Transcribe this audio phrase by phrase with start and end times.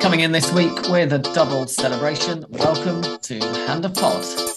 [0.00, 2.46] Coming in this week with a double celebration.
[2.48, 4.49] Welcome to Hand of Pod.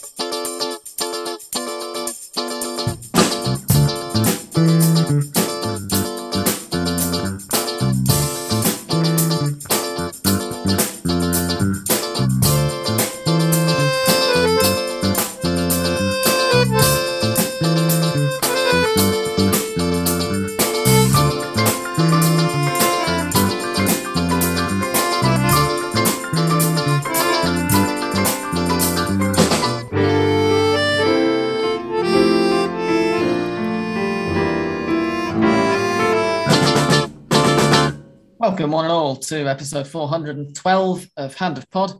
[39.33, 41.91] To episode 412 of Hand of Pod.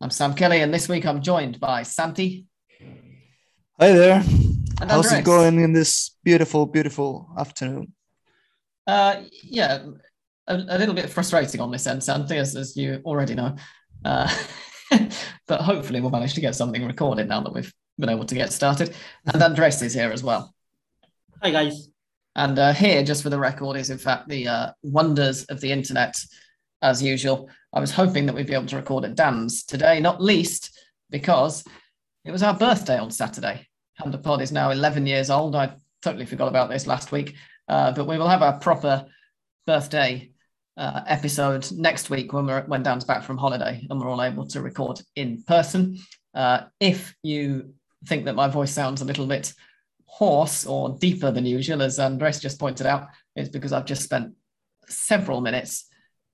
[0.00, 2.46] I'm Sam Kelly, and this week I'm joined by Santi.
[3.78, 4.24] Hi there.
[4.80, 7.92] And How's it going in this beautiful, beautiful afternoon?
[8.88, 9.86] Uh, yeah,
[10.48, 13.54] a, a little bit frustrating on this end, Santi, as, as you already know.
[14.04, 14.28] Uh,
[15.46, 18.52] but hopefully we'll manage to get something recorded now that we've been able to get
[18.52, 18.92] started.
[19.32, 20.52] And Andres is here as well.
[21.40, 21.88] Hi guys.
[22.34, 25.70] And uh, here, just for the record, is in fact the uh, wonders of the
[25.70, 26.16] internet,
[26.82, 27.48] as usual.
[27.72, 30.78] I was hoping that we'd be able to record at Dan's today, not least
[31.10, 31.64] because
[32.24, 33.66] it was our birthday on Saturday.
[33.94, 35.56] Hand Pod is now 11 years old.
[35.56, 37.34] I totally forgot about this last week,
[37.68, 39.06] uh, but we will have our proper
[39.66, 40.30] birthday
[40.76, 44.46] uh, episode next week when we're when Dan's back from holiday and we're all able
[44.46, 45.98] to record in person.
[46.34, 47.74] Uh, if you
[48.06, 49.52] think that my voice sounds a little bit
[50.04, 54.34] hoarse or deeper than usual, as Andres just pointed out, it's because I've just spent
[54.88, 55.87] several minutes,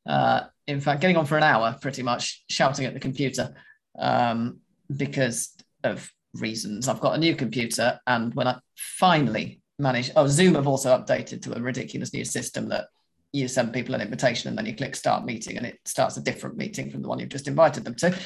[0.06, 3.54] uh, in fact, getting on for an hour pretty much, shouting at the computer
[3.98, 4.60] um,
[4.94, 6.88] because of reasons.
[6.88, 11.42] I've got a new computer, and when I finally managed, oh, Zoom have also updated
[11.42, 12.86] to a ridiculous new system that
[13.32, 16.22] you send people an invitation and then you click start meeting and it starts a
[16.22, 18.16] different meeting from the one you've just invited them to,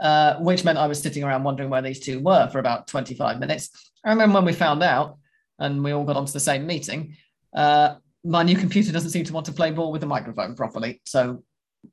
[0.00, 3.40] uh, which meant I was sitting around wondering where these two were for about 25
[3.40, 3.70] minutes.
[4.04, 5.16] I remember when we found out
[5.58, 7.16] and we all got onto the same meeting,
[7.56, 11.00] uh, my new computer doesn't seem to want to play ball with the microphone properly.
[11.04, 11.42] So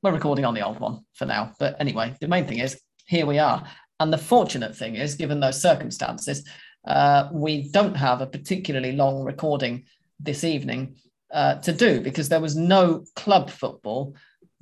[0.02, 1.52] we're recording on the old one for now.
[1.58, 3.66] But anyway, the main thing is here we are.
[4.00, 6.46] And the fortunate thing is, given those circumstances,
[6.86, 9.84] uh, we don't have a particularly long recording
[10.20, 10.96] this evening
[11.32, 14.14] uh, to do because there was no club football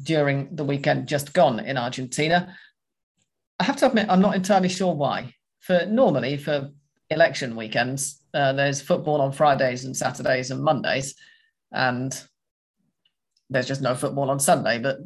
[0.02, 2.54] during the weekend just gone in Argentina.
[3.58, 5.34] I have to admit, I'm not entirely sure why.
[5.60, 6.70] For normally, for
[7.10, 11.14] election weekends, uh, there's football on Fridays and Saturdays and Mondays,
[11.74, 12.18] and
[13.50, 14.78] there's just no football on Sunday.
[14.78, 14.98] But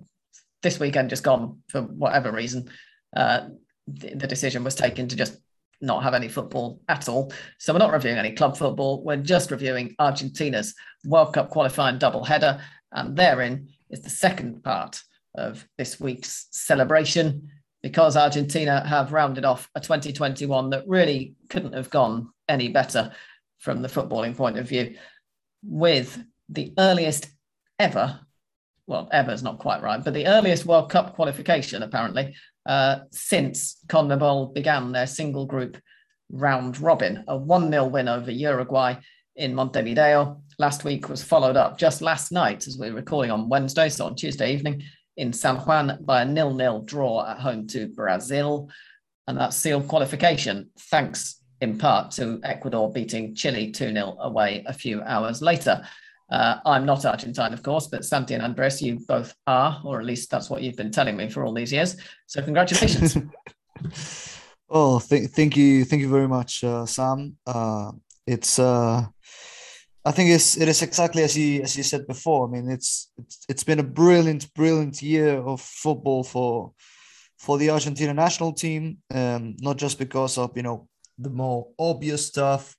[0.62, 2.70] this weekend just gone for whatever reason,
[3.16, 3.48] uh,
[3.86, 5.38] the, the decision was taken to just
[5.80, 7.32] not have any football at all.
[7.58, 9.02] So we're not reviewing any club football.
[9.02, 10.74] We're just reviewing Argentina's
[11.04, 12.60] World Cup qualifying double header,
[12.92, 15.00] and therein is the second part
[15.34, 17.50] of this week's celebration
[17.82, 23.12] because Argentina have rounded off a 2021 that really couldn't have gone any better
[23.58, 24.96] from the footballing point of view,
[25.62, 26.18] with
[26.48, 27.28] the earliest
[27.78, 28.20] ever,
[28.86, 32.34] well, ever is not quite right, but the earliest World Cup qualification apparently
[32.66, 35.76] uh, since CONMEBOL began their single group
[36.31, 37.25] round robin.
[37.28, 38.97] A 1 0 win over Uruguay
[39.37, 43.48] in Montevideo last week was followed up just last night, as we we're recording on
[43.48, 44.82] Wednesday, so on Tuesday evening,
[45.16, 48.69] in San Juan by a nil nil draw at home to Brazil.
[49.26, 54.72] And that sealed qualification, thanks in part to Ecuador beating Chile 2 0 away a
[54.72, 55.82] few hours later.
[56.30, 60.06] Uh, I'm not Argentine, of course, but Santi and Andres, you both are, or at
[60.06, 61.96] least that's what you've been telling me for all these years.
[62.26, 63.16] So, congratulations.
[64.70, 67.36] oh, th- thank you, thank you very much, uh, Sam.
[67.46, 67.92] Uh,
[68.26, 69.06] it's, uh,
[70.04, 72.48] I think it's it is exactly as you as you said before.
[72.48, 76.72] I mean, it's it's it's been a brilliant, brilliant year of football for
[77.36, 78.98] for the Argentina national team.
[79.12, 82.74] Um, not just because of you know the more obvious stuff,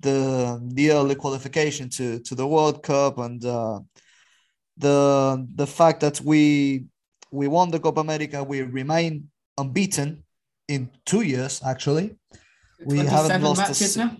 [0.00, 3.80] the the early qualification to to the World Cup and uh,
[4.76, 6.84] the the fact that we
[7.30, 9.28] we won the Copa America, we remain
[9.58, 10.24] unbeaten
[10.68, 12.16] in two years actually.
[12.84, 14.16] We haven't lost a,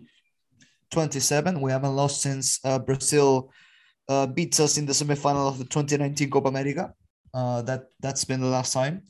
[0.91, 1.61] 27.
[1.61, 3.53] We haven't lost since uh, Brazil
[4.09, 6.93] uh, beats us in the semifinal of the 2019 Copa America.
[7.33, 9.03] Uh, that that's been the last time.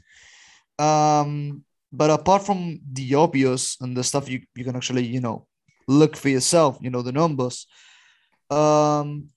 [0.79, 5.47] Um, but apart from the obvious and the stuff you, you can actually you know
[5.89, 7.67] look for yourself, you know the numbers.
[8.51, 9.29] Um,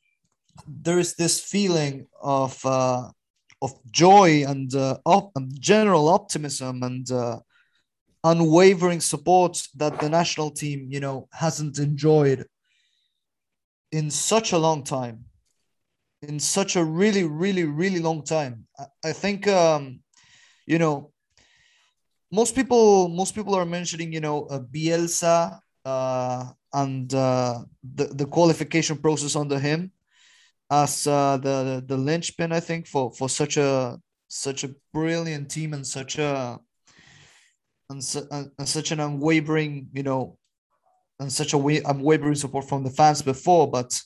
[0.68, 3.10] there is this feeling of uh,
[3.62, 7.40] of joy and uh, op- and general optimism and uh,
[8.24, 12.46] unwavering support that the national team, you know, hasn't enjoyed
[13.92, 15.26] in such a long time.
[16.22, 18.68] in such a really, really, really long time.
[18.78, 20.02] I, I think um,
[20.68, 21.12] you know
[22.32, 27.60] most people most people are mentioning you know uh, Bielsa uh, and uh,
[27.96, 29.92] the the qualification process under him
[30.70, 33.98] as uh, the the linchpin I think for for such a
[34.28, 36.60] such a brilliant team and such a
[37.90, 40.38] and, su- and, such an unwavering you know
[41.20, 44.00] and such a way unwavering support from the fans before but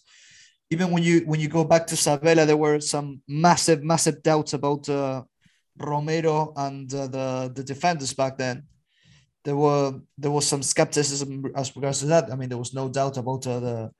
[0.72, 4.54] even when you when you go back to Sabella there were some massive massive doubts
[4.54, 5.22] about uh,
[5.78, 8.64] Romero and uh, the the defenders back then.
[9.46, 12.32] There were there was some skepticism as regards to that.
[12.32, 13.92] I mean, there was no doubt about uh, the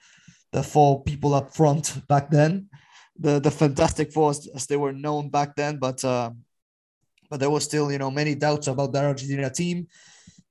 [0.52, 2.70] the four people up front back then,
[3.18, 5.78] the the fantastic four as, they were known back then.
[5.78, 6.32] But uh,
[7.30, 9.88] but there was still you know many doubts about the Argentina team.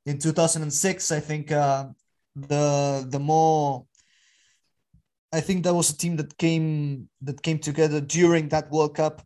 [0.07, 1.87] In 2006, I think uh,
[2.37, 3.87] the the more
[5.33, 9.23] I think that was a team that came that came together during that World Cup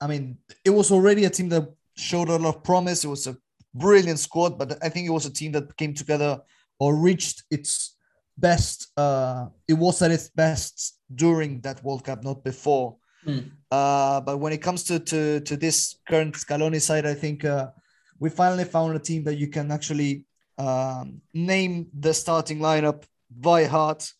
[0.00, 3.04] I mean, it was already a team that showed a lot of promise.
[3.04, 3.36] It was a
[3.78, 6.40] brilliant squad, but I think it was a team that came together
[6.78, 7.96] or reached its
[8.36, 8.92] best.
[8.96, 12.96] Uh, it was at its best during that World Cup, not before.
[13.26, 13.50] Mm.
[13.70, 17.70] Uh, but when it comes to, to to this current Scaloni side, I think uh,
[18.18, 20.24] we finally found a team that you can actually
[20.58, 24.12] um, name the starting lineup by heart.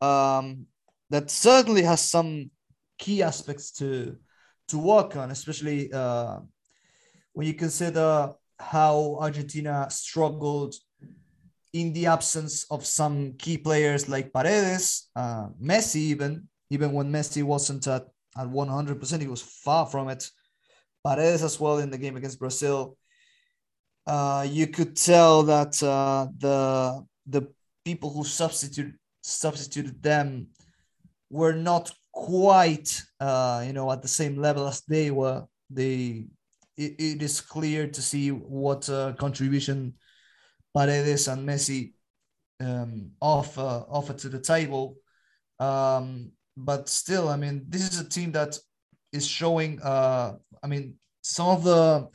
[0.00, 0.66] Um,
[1.10, 2.50] that certainly has some
[2.98, 4.16] key aspects to
[4.68, 6.38] to work on, especially uh,
[7.32, 10.74] when you consider how Argentina struggled
[11.72, 17.42] in the absence of some key players like Paredes, uh, Messi, even even when Messi
[17.42, 18.06] wasn't at
[18.36, 20.28] at 100%, he was far from it.
[21.04, 22.96] Paredes as well in the game against Brazil.
[24.06, 27.48] Uh, you could tell that uh, the the
[27.84, 30.48] people who substitute substituted them
[31.30, 36.26] were not quite uh, you know at the same level as they were they
[36.76, 39.94] it, it is clear to see what uh, contribution
[40.74, 41.92] Paredes and Messi
[42.60, 44.96] um, offer offer to the table.
[45.58, 48.58] Um, but still I mean this is a team that
[49.12, 52.08] is showing uh, I mean some of the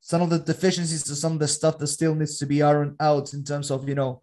[0.00, 2.96] some of the deficiencies to some of the stuff that still needs to be ironed
[3.00, 4.22] out in terms of you know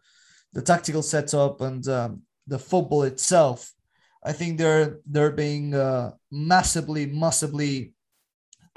[0.53, 3.71] the tactical setup and um, the football itself.
[4.23, 7.94] I think they're they're being uh, massively, massively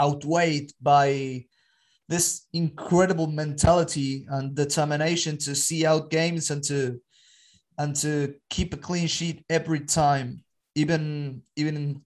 [0.01, 1.45] outweighed by
[2.09, 7.01] this incredible mentality and determination to see out games and to
[7.79, 10.43] and to keep a clean sheet every time,
[10.75, 12.03] even even in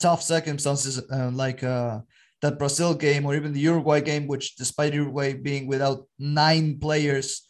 [0.00, 2.00] tough circumstances uh, like uh,
[2.40, 7.46] that Brazil game or even the Uruguay game, which despite Uruguay being without nine players,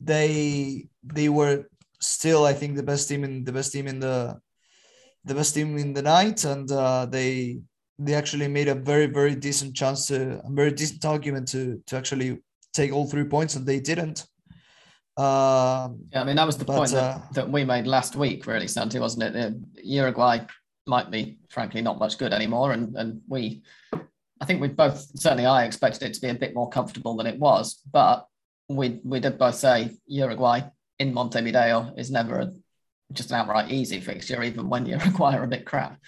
[0.00, 1.64] they they were
[2.00, 4.38] still I think the best team in the best team in the
[5.24, 7.60] the best team in the night, and uh, they
[7.98, 11.96] they actually made a very very decent chance to a very decent argument to to
[11.96, 12.40] actually
[12.72, 14.26] take all three points, and they didn't.
[15.16, 18.16] Um, yeah, I mean that was the but, point that, uh, that we made last
[18.16, 19.54] week, really, Santi, wasn't it?
[19.84, 20.40] Uruguay
[20.86, 23.62] might be, frankly, not much good anymore, and and we,
[24.40, 27.26] I think we both certainly I expected it to be a bit more comfortable than
[27.26, 28.26] it was, but
[28.68, 30.62] we we did both say Uruguay
[30.98, 32.52] in Montevideo is never a
[33.12, 35.98] just an outright easy fixture, even when you require a bit crap.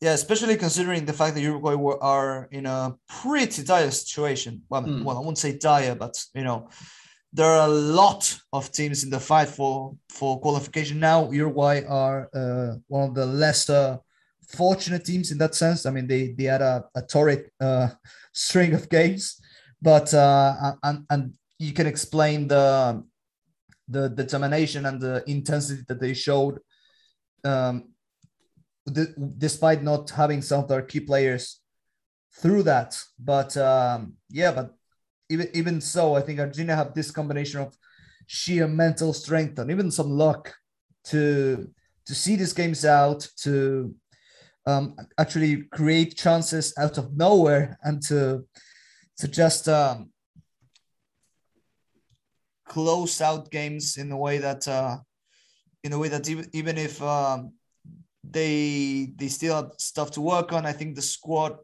[0.00, 4.62] Yeah, especially considering the fact that Uruguay were, are in a pretty dire situation.
[4.68, 5.02] Well, mm.
[5.02, 6.68] well, I won't say dire, but you know,
[7.32, 11.30] there are a lot of teams in the fight for for qualification now.
[11.30, 13.98] Uruguay are uh, one of the lesser
[14.48, 15.86] fortunate teams in that sense.
[15.86, 17.88] I mean, they they had a, a torrid uh,
[18.32, 19.40] string of games,
[19.80, 23.02] but uh, and and you can explain the
[23.88, 26.58] the determination and the intensity that they showed,
[27.44, 27.90] um,
[29.38, 31.60] despite not having some of their key players
[32.40, 32.98] through that.
[33.18, 34.74] But um, yeah, but
[35.28, 37.76] even even so, I think Argentina have this combination of
[38.26, 40.54] sheer mental strength and even some luck
[41.04, 41.70] to
[42.06, 43.94] to see these games out to
[44.66, 48.44] um, actually create chances out of nowhere and to
[49.18, 50.10] to just um,
[52.66, 54.96] close out games in a way that uh,
[55.84, 57.52] in a way that even, even if um,
[58.30, 61.58] they they still have stuff to work on, I think the squad,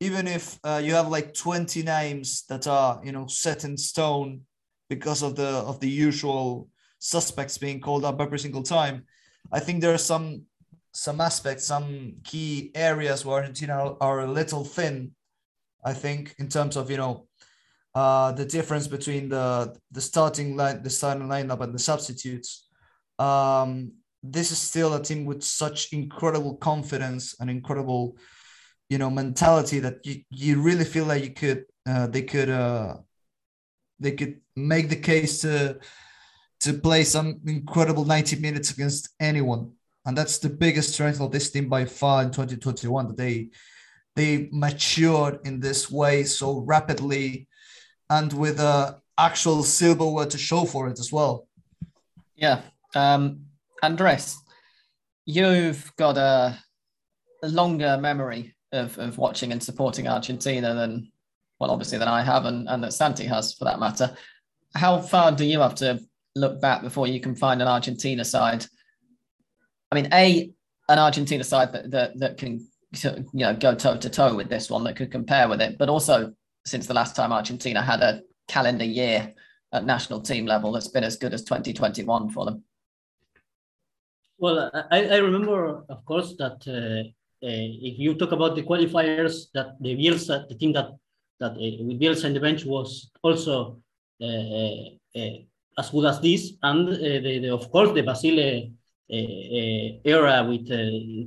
[0.00, 4.42] even if uh, you have like 20 names that are you know set in stone
[4.88, 9.04] because of the of the usual suspects being called up every single time,
[9.52, 10.42] I think there are some
[10.92, 15.12] some aspects, some key areas where Argentina are a little thin.
[15.84, 17.26] I think in terms of you know
[17.94, 22.68] uh, the difference between the the starting line, the starting lineup, and the substitutes.
[23.18, 23.92] Um,
[24.22, 28.16] this is still a team with such incredible confidence and incredible,
[28.88, 32.96] you know, mentality that you, you really feel like you could uh, they could uh,
[33.98, 35.78] they could make the case to
[36.60, 39.72] to play some incredible 90 minutes against anyone.
[40.04, 43.50] And that's the biggest strength of this team by far in 2021 that they
[44.16, 47.48] they matured in this way so rapidly
[48.10, 51.46] and with a actual silverware to show for it as well.
[52.34, 52.62] Yeah.
[52.94, 53.46] Um,
[53.82, 54.36] Andres,
[55.26, 56.58] you've got a,
[57.42, 61.10] a longer memory of, of watching and supporting Argentina than,
[61.58, 64.14] well, obviously than I have and, and that Santi has for that matter.
[64.74, 66.00] How far do you have to
[66.36, 68.64] look back before you can find an Argentina side?
[69.90, 70.50] I mean, A,
[70.88, 74.68] an Argentina side that, that, that can you know go toe to toe with this
[74.68, 76.32] one that could compare with it, but also
[76.66, 79.32] since the last time Argentina had a calendar year
[79.72, 82.64] at national team level that's been as good as 2021 for them.
[84.40, 87.06] Well, I, I remember, of course, that uh,
[87.46, 90.92] uh, if you talk about the qualifiers, that the Bielsa, the team that
[91.40, 93.82] that uh, with Bielsa in the bench was also
[94.22, 95.36] uh, uh, uh,
[95.78, 98.72] as good as this, and the, the, of course the Basile
[99.10, 100.68] era with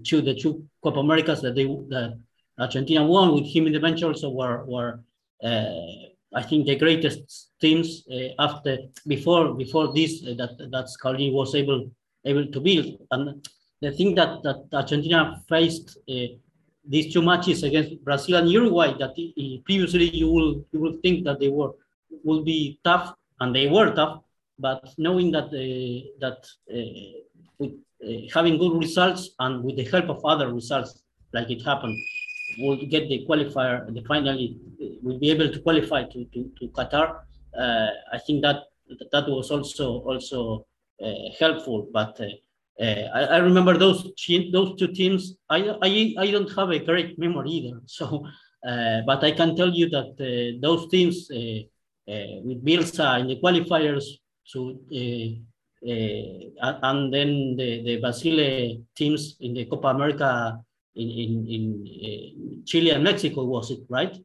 [0.04, 2.18] two the two Copa Americas that they that
[2.58, 5.04] Argentina won with him in the bench also were were
[6.36, 8.08] I think the greatest teams
[8.40, 11.92] after before before this that that Scaloni was able
[12.26, 12.98] able to build.
[13.12, 13.46] And
[13.82, 16.28] the thing that, that Argentina faced uh,
[16.88, 21.24] these two matches against Brazil and Uruguay, that uh, previously you will you will think
[21.26, 21.72] that they were
[22.24, 24.22] will be tough, and they were tough.
[24.60, 27.20] But knowing that uh, that uh,
[27.58, 27.74] with
[28.06, 31.04] uh, having good results and with the help of other results,
[31.34, 31.98] like it happened,
[32.60, 36.68] will get the qualifier, the finally uh, will be able to qualify to to, to
[36.70, 37.22] Qatar.
[37.56, 38.58] I think that
[39.12, 40.73] that was also also uh,
[41.40, 41.88] helpful.
[41.92, 44.04] But uh, uh, I, I, remember those
[44.52, 45.36] those two teams.
[45.50, 47.82] I, I I don't have a great memory either.
[47.88, 48.26] So,
[49.06, 50.16] but I can tell you that
[50.62, 54.06] those teams with Bielsa in the qualifiers,
[54.44, 54.80] so
[55.86, 60.58] uh, and then the, the Basile teams in the Copa America
[60.96, 64.16] in, in, in uh, Chile and Mexico, was it right?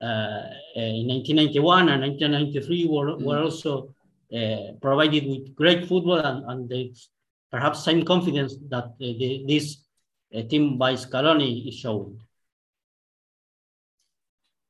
[0.00, 0.42] Uh,
[0.76, 3.22] in 1991 and 1993 were, mm.
[3.22, 3.94] were also
[4.34, 6.94] uh, provided with great football and, and the
[7.50, 9.84] perhaps same confidence that uh, the, this
[10.34, 12.20] uh, team by Scaloni is showing.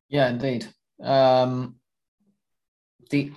[0.08, 0.66] Yeah, indeed.
[1.02, 1.76] Um,
[3.10, 3.32] the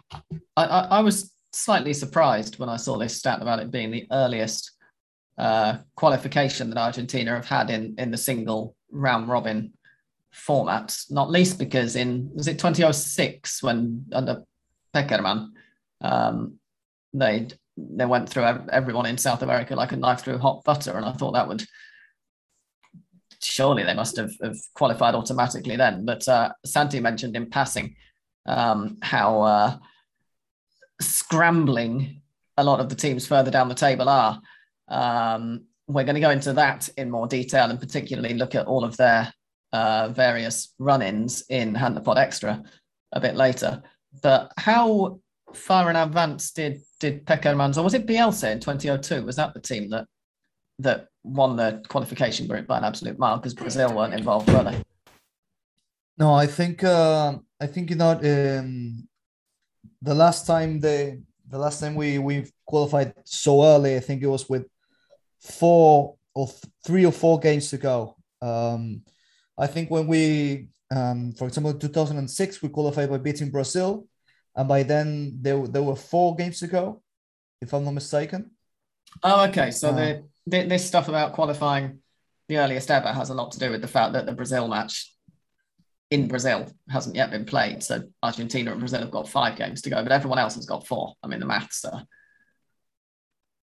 [0.56, 4.08] I, I, I, was slightly surprised when I saw this stat about it being the
[4.12, 4.72] earliest
[5.38, 9.74] uh, qualification that Argentina have had in in the single round robin
[10.32, 10.98] format.
[11.10, 14.44] Not least because in was it 2006 when under
[14.94, 15.52] Pekerman
[16.02, 16.60] um,
[17.14, 21.06] they they went through everyone in South America like a knife through hot butter, and
[21.06, 21.66] I thought that would
[23.44, 26.06] surely they must have, have qualified automatically then.
[26.06, 27.96] But uh, Santi mentioned in passing
[28.46, 29.78] um, how uh,
[31.02, 32.22] scrambling
[32.58, 34.42] a lot of the teams further down the table are.
[34.88, 38.84] Um, we're going to go into that in more detail and particularly look at all
[38.84, 39.34] of their
[39.74, 42.64] uh, various run-ins in Hand of Pod Extra
[43.12, 43.82] a bit later.
[44.22, 45.21] But how
[45.56, 49.26] far in advance did did Pekermans or was it Bielsa in 2002?
[49.26, 50.06] Was that the team that
[50.80, 54.82] that won the qualification group by an absolute mile because Brazil weren't involved, were they?
[56.18, 59.08] No, I think uh, I think you know um,
[60.02, 64.28] the last time they the last time we we qualified so early, I think it
[64.28, 64.66] was with
[65.40, 68.16] four or th- three or four games to go.
[68.42, 69.02] Um,
[69.58, 74.08] I think when we, um, for example, 2006, we qualified by beating Brazil
[74.56, 77.02] and by then there there were four games to go,
[77.62, 78.52] if I'm not mistaken.
[79.24, 79.72] Oh, okay.
[79.72, 82.00] So uh, the, the, this stuff about qualifying
[82.48, 85.14] the earliest ever has a lot to do with the fact that the Brazil match
[86.10, 87.82] in Brazil hasn't yet been played.
[87.82, 90.86] So Argentina and Brazil have got five games to go, but everyone else has got
[90.86, 91.14] four.
[91.24, 92.04] I mean, the maths are,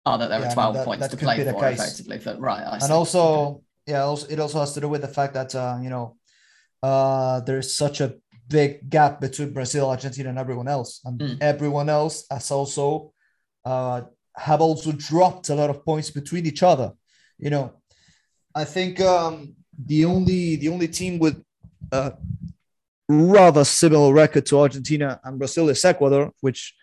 [0.06, 2.18] are that there yeah, are 12 that, points that to play for effectively.
[2.24, 2.62] But right.
[2.62, 5.78] I and also, yeah, also, it also has to do with the fact that, uh,
[5.82, 6.16] you know,
[6.82, 8.14] uh, there's such a
[8.52, 11.00] big gap between Brazil, Argentina, and everyone else.
[11.04, 11.38] And mm.
[11.40, 13.12] everyone else has also
[13.64, 14.02] uh,
[14.36, 16.92] have also dropped a lot of points between each other.
[17.38, 17.66] You know,
[18.54, 19.54] I think um,
[19.92, 21.36] the only the only team with
[21.90, 22.14] a
[23.08, 26.74] rather similar record to Argentina and Brazil is Ecuador, which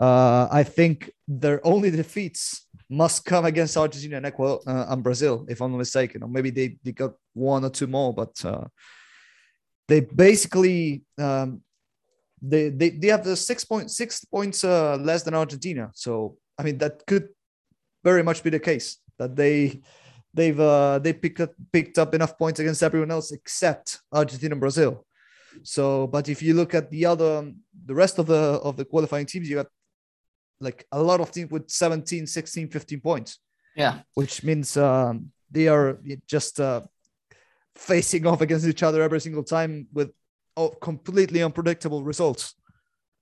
[0.00, 5.44] uh, I think their only defeats must come against Argentina and Ecuador uh, and Brazil,
[5.48, 8.64] if I'm not mistaken, or maybe they, they got one or two more, but uh,
[9.88, 11.62] they basically um,
[12.40, 15.90] they, they they have the six point six points uh, less than Argentina.
[15.94, 17.28] So I mean that could
[18.04, 19.80] very much be the case that they
[20.34, 24.60] they've uh, they picked up picked up enough points against everyone else except Argentina and
[24.60, 25.04] Brazil.
[25.62, 27.50] So, but if you look at the other
[27.86, 29.66] the rest of the of the qualifying teams, you got
[30.60, 33.38] like a lot of teams with 17, 16, 15 points.
[33.76, 34.00] Yeah.
[34.14, 36.82] Which means um, they are just uh,
[37.78, 40.10] facing off against each other every single time with
[40.56, 42.54] oh, completely unpredictable results.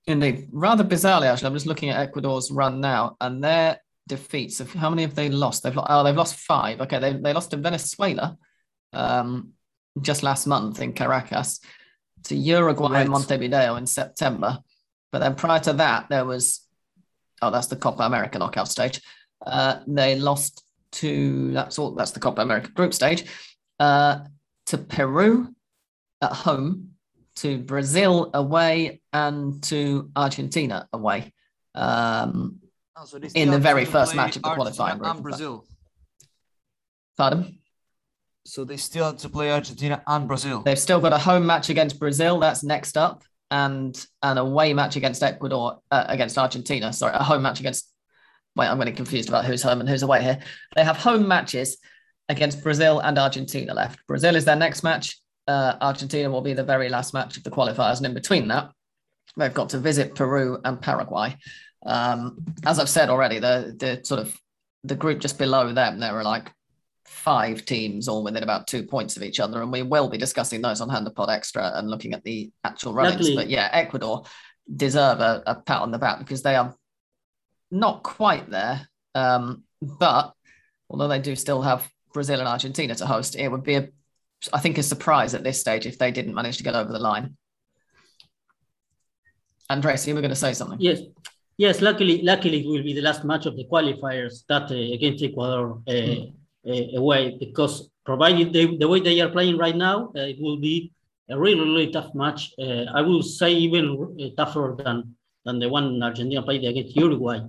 [0.07, 0.49] Indeed.
[0.51, 4.89] Rather bizarrely, actually, I'm just looking at Ecuador's run now, and their defeats of how
[4.89, 5.63] many have they lost?
[5.63, 6.81] They've oh, they've lost five.
[6.81, 8.37] Okay, they, they lost to Venezuela
[8.93, 9.51] um,
[10.01, 11.59] just last month in Caracas,
[12.23, 13.01] to Uruguay right.
[13.01, 14.59] and Montevideo in September.
[15.11, 16.65] But then prior to that, there was
[17.41, 19.01] oh, that's the Copa America knockout stage.
[19.45, 23.25] Uh, they lost to that's all that's the Copa America group stage.
[23.79, 24.19] Uh,
[24.67, 25.53] to Peru
[26.21, 26.91] at home,
[27.37, 31.33] to Brazil away, and to Argentina away.
[31.75, 32.59] Um,
[32.95, 35.15] oh, so in the very first match of the qualifying group.
[35.15, 35.65] And Brazil.
[37.17, 37.59] Pardon?
[38.45, 40.61] So they still have to play Argentina and Brazil.
[40.63, 42.39] They've still got a home match against Brazil.
[42.39, 46.93] That's next up, and an away match against Ecuador uh, against Argentina.
[46.93, 47.91] Sorry, a home match against.
[48.55, 50.39] Wait, I'm getting confused about who's home and who's away here.
[50.75, 51.77] They have home matches
[52.29, 54.05] against Brazil and Argentina left.
[54.07, 55.17] Brazil is their next match.
[55.47, 58.71] Uh, Argentina will be the very last match of the qualifiers, and in between that,
[59.37, 61.35] they've got to visit Peru and Paraguay.
[61.85, 64.37] Um, as I've said already, the the sort of
[64.83, 66.51] the group just below them, there are like
[67.05, 70.61] five teams all within about two points of each other, and we will be discussing
[70.61, 73.33] those on Hand of Pod Extra and looking at the actual runnings.
[73.33, 74.23] But yeah, Ecuador
[74.75, 76.75] deserve a, a, pat on the back because they are
[77.71, 80.33] not quite there, um, but
[80.89, 83.87] although they do still have Brazil and Argentina to host, it would be a,
[84.51, 87.05] I think, a surprise at this stage if they didn't manage to get over the
[87.11, 87.37] line.
[89.69, 90.79] Andres, you were going to say something.
[90.81, 90.99] Yes,
[91.57, 91.81] yes.
[91.81, 95.81] Luckily, luckily, it will be the last match of the qualifiers that uh, against Ecuador
[95.87, 96.33] uh, mm.
[96.67, 100.57] uh, away because provided they, the way they are playing right now, uh, it will
[100.57, 100.91] be
[101.29, 102.51] a really, really tough match.
[102.57, 103.85] Uh, I will say even
[104.19, 107.39] uh, tougher than than the one Argentina played against Uruguay.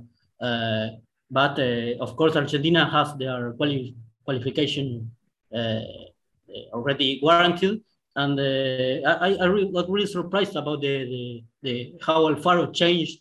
[1.30, 1.58] but
[2.04, 3.96] of course, Argentina has their quali-
[4.28, 5.10] qualification
[6.76, 7.80] already guaranteed.
[8.22, 11.24] And I, I really, got really surprised about the, the,
[11.64, 11.74] the
[12.06, 13.20] how Alfaro changed.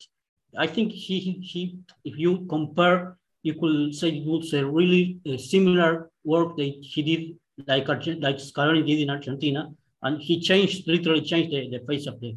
[0.65, 1.15] I think he,
[1.52, 1.62] he,
[2.04, 5.04] if you compare, you could say it was a really
[5.38, 7.22] similar work that he did,
[7.67, 9.62] like like Scaloni did in Argentina,
[10.02, 12.36] and he changed, literally changed the, the face of the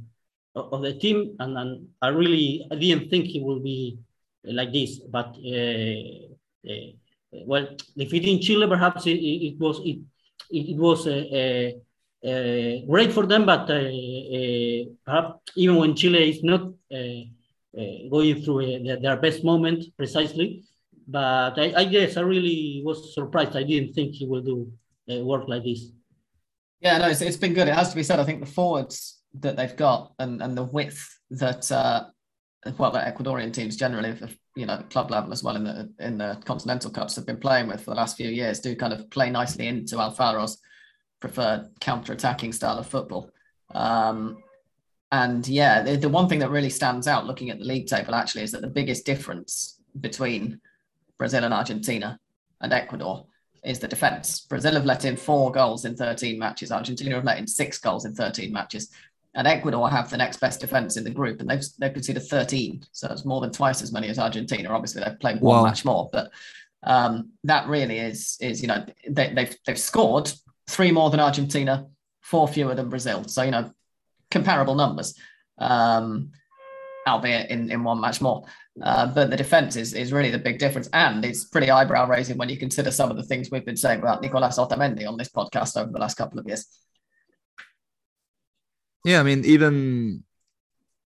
[0.54, 1.18] of the team.
[1.40, 1.70] And, and
[2.02, 3.98] I really, I didn't think he would be
[4.44, 6.00] like this, but uh,
[6.70, 6.90] uh,
[7.32, 9.98] well, defeating Chile perhaps it, it, was it
[10.50, 11.70] it, was uh,
[12.26, 16.72] uh, great for them, but uh, perhaps even when Chile is not
[18.10, 20.64] going through their best moment precisely,
[21.06, 23.56] but I, I, guess I really was surprised.
[23.56, 24.72] I didn't think he will do
[25.08, 25.92] work like this.
[26.80, 27.68] Yeah, no, it's, it's been good.
[27.68, 28.20] It has to be said.
[28.20, 32.04] I think the forwards that they've got and, and the width that uh,
[32.78, 34.14] well, the Ecuadorian teams generally,
[34.54, 37.68] you know, club level as well in the in the Continental Cups have been playing
[37.68, 40.58] with for the last few years, do kind of play nicely into Alfaro's
[41.20, 43.30] preferred counter-attacking style of football.
[43.74, 44.38] Um,
[45.12, 48.14] and yeah, the, the one thing that really stands out looking at the league table
[48.14, 50.60] actually is that the biggest difference between
[51.18, 52.18] Brazil and Argentina
[52.60, 53.26] and Ecuador
[53.64, 54.40] is the defense.
[54.40, 56.72] Brazil have let in four goals in 13 matches.
[56.72, 58.90] Argentina have let in six goals in 13 matches
[59.34, 62.84] and Ecuador have the next best defense in the group, and they've they've conceded 13,
[62.92, 64.70] so it's more than twice as many as Argentina.
[64.70, 65.64] Obviously, they've played one wow.
[65.64, 66.30] match more, but
[66.82, 70.32] um, that really is is you know they, they've they've scored
[70.68, 71.86] three more than Argentina,
[72.20, 73.24] four fewer than Brazil.
[73.24, 73.70] So you know
[74.30, 75.14] comparable numbers,
[75.58, 76.32] um,
[77.06, 78.44] albeit in in one match more.
[78.82, 82.36] Uh, but the defense is is really the big difference, and it's pretty eyebrow raising
[82.36, 85.28] when you consider some of the things we've been saying about Nicolas Otamendi on this
[85.28, 86.66] podcast over the last couple of years.
[89.04, 90.24] Yeah, I mean, even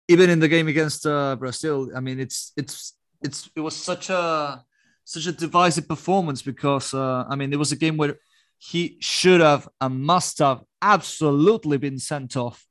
[0.08, 4.10] even in the game against uh, Brazil, I mean, it's it's it's it was such
[4.10, 4.64] a
[5.04, 8.16] such a divisive performance because uh, I mean, it was a game where
[8.58, 12.66] he should have and must have absolutely been sent off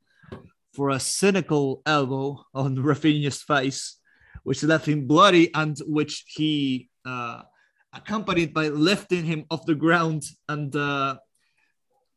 [0.73, 3.97] for a cynical elbow on Rafinha's face,
[4.43, 7.41] which left him bloody and which he uh,
[7.91, 11.17] accompanied by lifting him off the ground and uh,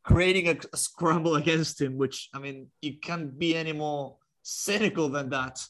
[0.02, 5.08] creating a, a, scramble against him, which I mean, you can't be any more cynical
[5.08, 5.64] than that.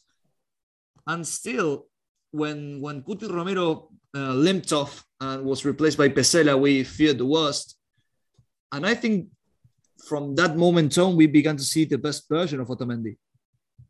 [1.07, 1.87] And still,
[2.31, 7.27] when when Cuti Romero uh, limped off and was replaced by Pezzella, we feared the
[7.27, 7.77] worst.
[8.73, 9.29] And I think
[10.07, 13.17] from that moment on, we began to see the best version of Otamendi.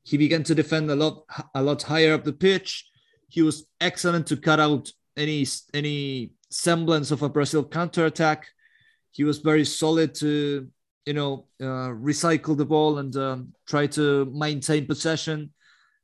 [0.05, 1.25] He began to defend a lot
[1.55, 2.89] a lot higher up the pitch.
[3.29, 8.49] He was excellent to cut out any any semblance of a Brazil counterattack.
[9.13, 10.69] He was very solid to
[11.07, 15.53] you know uh, recycle the ball and um, try to maintain possession,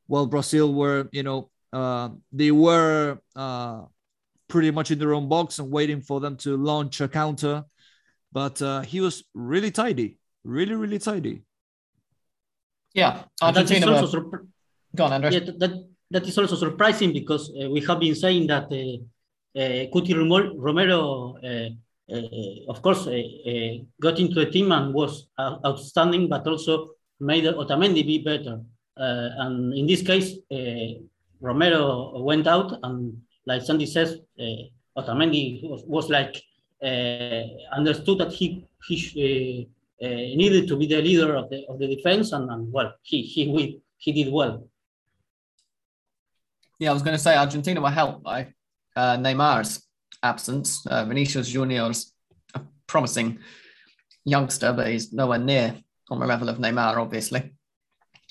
[0.07, 3.83] while Brazil were you know uh, they were uh,
[4.49, 7.65] pretty much in their own box and waiting for them to launch a counter.
[8.31, 11.43] But uh, he was really tidy, really really tidy.
[12.95, 13.87] Yeah, Argentina.
[13.87, 14.31] That is also
[14.95, 15.35] Go on, Andres.
[15.35, 19.87] Yeah, that, that is also surprising because uh, we have been saying that uh, uh,
[19.93, 21.37] Cuti Romero,
[22.11, 26.91] Uh, of course, uh, uh got into the team and was uh, outstanding, but also
[27.21, 28.61] made Otamendi be better.
[28.97, 30.39] and in this case,
[31.41, 34.19] Romero went out, and like Santi says,
[34.97, 36.43] Otamendi was, was like
[37.77, 39.69] understood that he he
[40.37, 43.81] needed to be the leader of the of the defense, and, and well, he he
[43.99, 44.67] he did well.
[46.79, 48.55] Yeah, I was going to say Argentina were helped by
[48.97, 49.88] uh, Neymar's
[50.23, 50.87] absence.
[50.87, 52.13] Uh, Vinicius Junior's
[52.55, 53.39] a promising
[54.25, 55.77] youngster, but he's nowhere near
[56.11, 57.53] on the level of Neymar, obviously.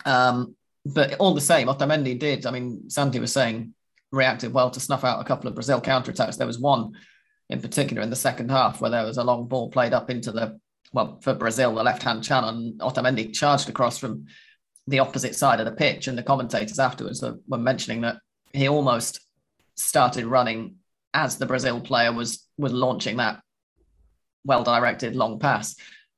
[0.06, 2.46] Um, but all the same, Otamendi did.
[2.46, 3.74] I mean, Santi was saying
[4.12, 6.38] reacted well to snuff out a couple of Brazil counterattacks.
[6.38, 6.94] There was one
[7.50, 10.32] in particular in the second half where there was a long ball played up into
[10.32, 10.60] the
[10.94, 14.26] well for Brazil, the left-hand channel, and Otamendi charged across from
[14.88, 16.08] the opposite side of the pitch.
[16.08, 18.18] And the commentators afterwards were mentioning that
[18.54, 19.20] he almost
[19.76, 20.77] started running
[21.14, 23.42] as the Brazil player was was launching that
[24.46, 25.76] well directed long pass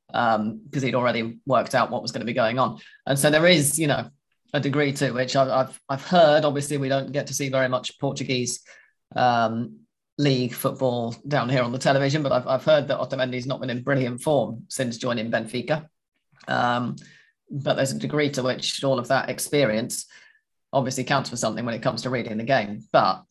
[0.07, 2.79] because um, he'd already worked out what was going to be going on.
[3.05, 4.09] And so there is, you know,
[4.53, 6.45] a degree to which I've I've, I've heard.
[6.45, 8.61] Obviously, we don't get to see very much Portuguese
[9.15, 9.79] um,
[10.17, 13.69] league football down here on the television, but I've I've heard that Otamendi's not been
[13.69, 15.87] in brilliant form since joining Benfica.
[16.47, 16.95] Um,
[17.51, 20.05] but there's a degree to which all of that experience
[20.71, 22.83] obviously counts for something when it comes to reading the game.
[22.91, 23.23] But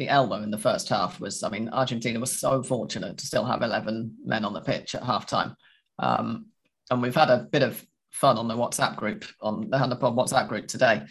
[0.00, 3.44] the elbow in the first half was, I mean, Argentina was so fortunate to still
[3.44, 5.54] have 11 men on the pitch at halftime.
[5.98, 6.46] Um,
[6.90, 10.00] and we've had a bit of fun on the WhatsApp group, on the Hand of
[10.00, 11.02] Pod WhatsApp group today,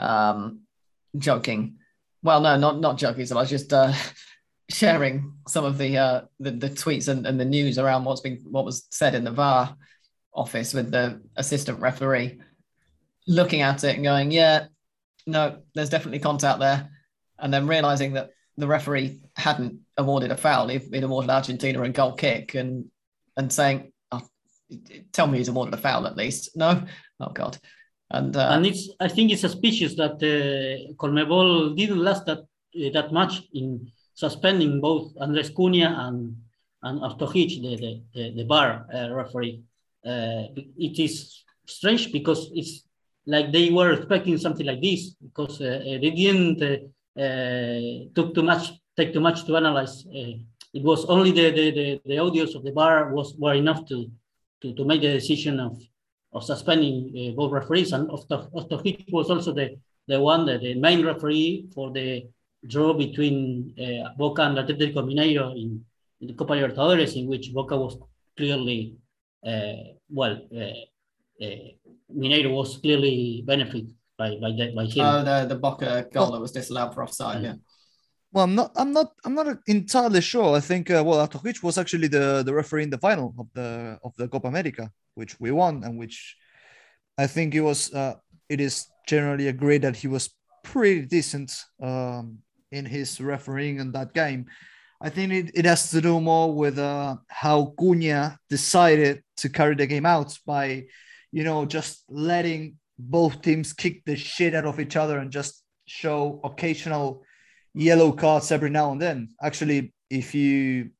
[0.00, 0.62] um,
[1.16, 1.76] joking.
[2.24, 3.24] Well, no, not not joking.
[3.24, 3.92] So I was just uh,
[4.70, 8.42] sharing some of the, uh, the, the tweets and, and the news around what's been
[8.50, 9.76] what was said in the VAR
[10.34, 12.40] office with the assistant referee,
[13.28, 14.66] looking at it and going, "Yeah,
[15.24, 16.90] no, there's definitely contact there.
[17.44, 22.14] And then realizing that the referee hadn't awarded a foul, he'd, awarded Argentina a goal
[22.14, 22.86] kick and
[23.36, 24.22] and saying, oh,
[25.12, 26.56] tell me he's awarded a foul at least.
[26.56, 26.82] No,
[27.20, 27.58] oh God.
[28.10, 32.90] And, uh, and it's I think it's suspicious that uh, Conmebol didn't last that uh,
[32.94, 36.36] that much in suspending both Andres Cunha and
[36.82, 39.62] and Ostojich, the, the, the, the VAR uh, referee.
[40.04, 40.44] Uh,
[40.76, 42.84] it is strange because it's
[43.26, 46.76] like they were expecting something like this because uh, they didn't uh,
[47.16, 50.06] took too much take too much to analyze.
[50.14, 50.38] Eh,
[50.72, 54.10] it was only the, the, the, the audios of the VAR was were enough to,
[54.60, 55.80] to, to make the decision of,
[56.32, 57.92] of suspending eh, both referees.
[57.92, 62.26] And Ostojich was also the, the one, that the main referee for the
[62.66, 65.84] draw between eh, Boca and Atlético Mineiro in,
[66.20, 67.96] in the Copa Libertadores, in which Boca was
[68.36, 68.96] clearly,
[69.46, 69.74] uh,
[70.10, 70.40] well,
[71.40, 75.04] Mineiro was clearly benefited by by that by him.
[75.04, 77.42] Oh, the the Boca goal that was disallowed for offside.
[77.42, 77.54] Yeah.
[78.32, 78.72] Well, I'm not.
[78.76, 79.12] I'm not.
[79.24, 80.56] I'm not entirely sure.
[80.56, 80.90] I think.
[80.90, 84.28] Uh, well, Ostojich was actually the the referee in the final of the of the
[84.28, 86.36] Copa America, which we won, and which
[87.18, 87.92] I think it was.
[87.92, 88.14] Uh,
[88.48, 90.30] it is generally agreed that he was
[90.62, 92.38] pretty decent um,
[92.72, 94.46] in his refereeing in that game.
[95.00, 99.74] I think it, it has to do more with uh, how Cunha decided to carry
[99.74, 100.86] the game out by
[101.34, 105.62] you know, just letting both teams kick the shit out of each other and just
[105.86, 107.22] show occasional
[107.74, 109.28] yellow cards every now and then.
[109.42, 110.90] Actually, if you,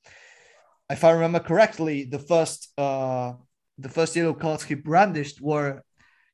[0.90, 3.34] if I remember correctly, the first, uh,
[3.78, 5.82] the first yellow cards he brandished were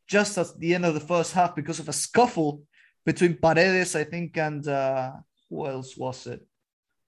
[0.09, 2.63] just at the end of the first half because of a scuffle
[3.05, 5.13] between Paredes, I think, and uh,
[5.49, 6.45] who else was it?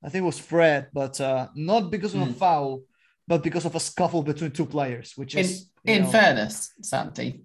[0.04, 2.24] I think it was Fred, but uh, not because of mm.
[2.24, 2.32] a hmm.
[2.32, 2.82] foul,
[3.26, 7.44] but because of a scuffle between two players, which is in, in fairness, Santi,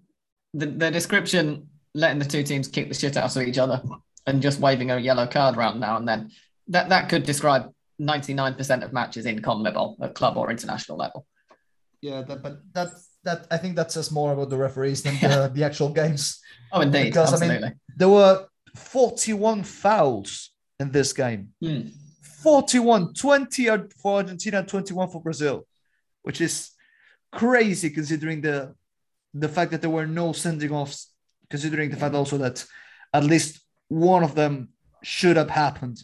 [0.57, 3.81] the, the description letting the two teams kick the shit out of each other
[4.25, 6.31] and just waving a yellow card around now and then
[6.67, 11.25] that that could describe 99% of matches in CONMEBOL at club or international level.
[12.01, 12.89] Yeah, that, but that
[13.23, 16.41] that I think that says more about the referees than the, the actual games.
[16.69, 17.57] Oh, indeed, because absolutely.
[17.65, 21.53] I mean, there were 41 fouls in this game.
[21.63, 21.93] Mm.
[22.43, 23.67] 41, 20
[24.01, 25.65] for Argentina, 21 for Brazil,
[26.23, 26.71] which is
[27.31, 28.75] crazy considering the
[29.39, 31.13] the fact that there were no sending offs,
[31.49, 32.65] considering the fact also that
[33.13, 34.69] at least one of them
[35.03, 35.97] should have happened.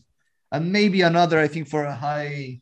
[0.53, 1.39] and maybe another.
[1.39, 2.61] I think for a high,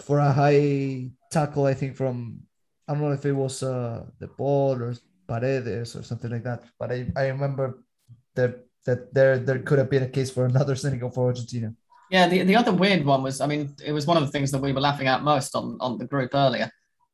[0.00, 1.66] for a high tackle.
[1.66, 2.40] I think from
[2.88, 4.94] I don't know if it was uh, the ball or
[5.28, 6.64] Paredes or something like that.
[6.78, 7.84] But I, I remember
[8.34, 11.74] that that there there could have been a case for another Senegal for Argentina.
[12.10, 14.50] Yeah, the, the other weird one was, I mean, it was one of the things
[14.52, 16.70] that we were laughing at most on, on the group earlier,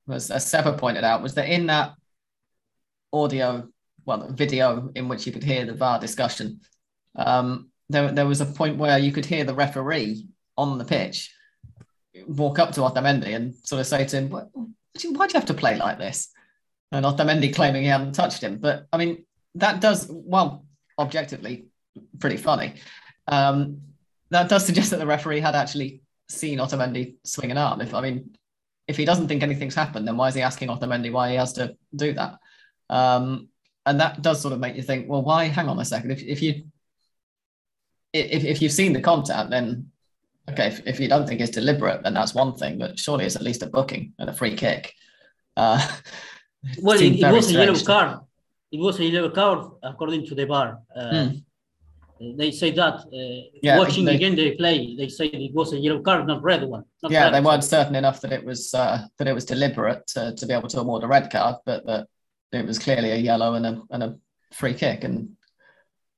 [0.06, 1.92] was as Seba pointed out, was that in that
[3.12, 3.68] audio,
[4.04, 6.60] well, video in which you could hear the VAR discussion,
[7.16, 11.32] um, there, there was a point where you could hear the referee on the pitch
[12.26, 14.42] walk up to Otamendi and sort of say to him, why
[14.94, 16.28] do you have to play like this?
[16.92, 18.58] And Otamendi claiming he hadn't touched him.
[18.58, 19.24] But I mean,
[19.56, 20.64] that does, well,
[20.98, 21.66] objectively,
[22.18, 22.74] pretty funny.
[23.28, 23.80] Um,
[24.30, 27.80] that does suggest that the referee had actually seen Otamendi swing an arm.
[27.80, 28.36] If I mean,
[28.86, 31.52] if he doesn't think anything's happened, then why is he asking Otamendi why he has
[31.54, 32.38] to do that?
[32.90, 33.48] Um,
[33.86, 35.44] and that does sort of make you think, well, why?
[35.44, 36.10] Hang on a second.
[36.10, 36.64] If, if you
[38.12, 39.90] if, if you've seen the content, then
[40.50, 40.66] okay.
[40.66, 42.78] If, if you don't think it's deliberate, then that's one thing.
[42.78, 44.92] But surely it's at least a booking and a free kick.
[45.56, 45.80] Uh,
[46.82, 48.20] well, it, it was a yellow card.
[48.72, 50.80] It was a yellow card according to the VAR.
[50.94, 51.42] Uh, mm.
[52.36, 55.78] They say that uh, yeah, watching they, again the play, they say it was a
[55.78, 56.84] yellow card, not red one.
[57.02, 57.34] Not yeah, red.
[57.34, 60.52] they weren't certain enough that it was uh, that it was deliberate to, to be
[60.52, 62.08] able to award a red card, but that
[62.52, 64.18] it was clearly a yellow and a and a
[64.52, 65.04] free kick.
[65.04, 65.36] And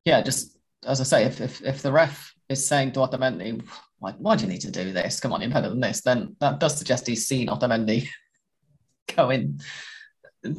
[0.05, 3.63] yeah, just as I say, if if, if the ref is saying to Otamendi,
[3.99, 5.21] why, why do you need to do this?
[5.21, 6.01] Come on, you're better than this.
[6.01, 8.09] Then that does suggest he's seen Otamendi
[9.17, 9.61] go in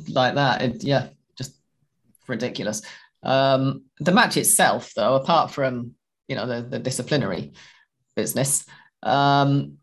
[0.08, 0.62] like that.
[0.62, 1.56] It, yeah, just
[2.28, 2.82] ridiculous.
[3.22, 5.96] Um, the match itself, though, apart from
[6.28, 7.54] you know the, the disciplinary
[8.16, 8.66] business,
[9.02, 9.78] um,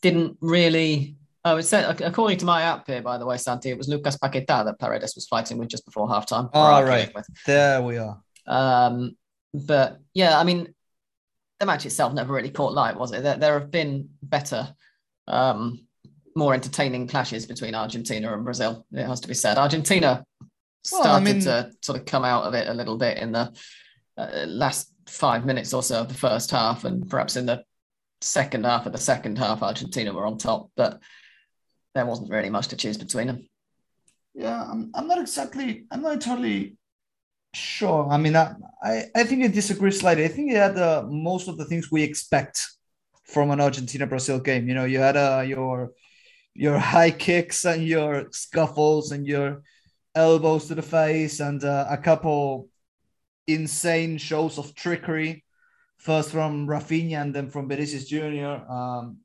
[0.00, 1.16] didn't really.
[1.44, 4.16] Oh, it said according to my app here, by the way, Santi, it was Lucas
[4.16, 6.48] Paqueta that Paredes was fighting with just before halftime.
[6.52, 7.26] All right, with.
[7.46, 8.20] there we are.
[8.46, 9.16] Um,
[9.52, 10.72] but yeah, I mean,
[11.58, 13.22] the match itself never really caught light, was it?
[13.22, 14.72] There, there have been better,
[15.26, 15.86] um,
[16.36, 18.86] more entertaining clashes between Argentina and Brazil.
[18.92, 19.58] It has to be said.
[19.58, 20.24] Argentina
[20.84, 23.32] started well, I mean, to sort of come out of it a little bit in
[23.32, 23.52] the
[24.16, 27.64] uh, last five minutes or so of the first half, and perhaps in the
[28.20, 31.00] second half of the second half, Argentina were on top, but
[31.94, 33.48] there wasn't really much to choose between them.
[34.34, 36.76] Yeah, I'm, I'm not exactly, I'm not entirely
[37.54, 38.08] sure.
[38.08, 40.24] I mean, I, I, I think I disagree slightly.
[40.24, 42.66] I think you had uh, most of the things we expect
[43.24, 44.68] from an Argentina Brazil game.
[44.68, 45.92] You know, you had uh, your
[46.54, 49.62] your high kicks and your scuffles and your
[50.14, 52.68] elbows to the face and uh, a couple
[53.46, 55.44] insane shows of trickery,
[55.96, 58.70] first from Rafinha and then from Vinicius Jr.
[58.70, 59.18] Um,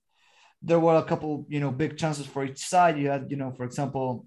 [0.61, 2.97] there were a couple, you know, big chances for each side.
[2.97, 4.25] You had, you know, for example,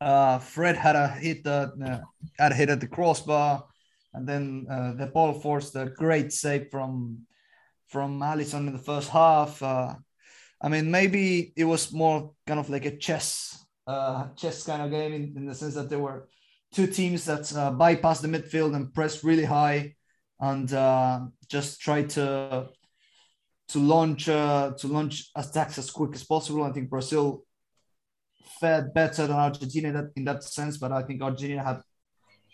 [0.00, 2.00] uh, Fred had a hit that uh,
[2.38, 3.64] had a hit at the crossbar,
[4.12, 7.26] and then uh, the ball forced a great save from
[7.88, 9.62] from Alisson in the first half.
[9.62, 9.94] Uh,
[10.60, 14.90] I mean, maybe it was more kind of like a chess uh, chess kind of
[14.90, 16.28] game in, in the sense that there were
[16.72, 19.94] two teams that uh, bypassed the midfield and pressed really high
[20.40, 22.68] and uh, just tried to
[23.68, 26.62] to launch uh, to launch attacks as quick as possible.
[26.62, 27.44] I think Brazil
[28.60, 31.80] fared better than Argentina in that, in that sense, but I think Argentina had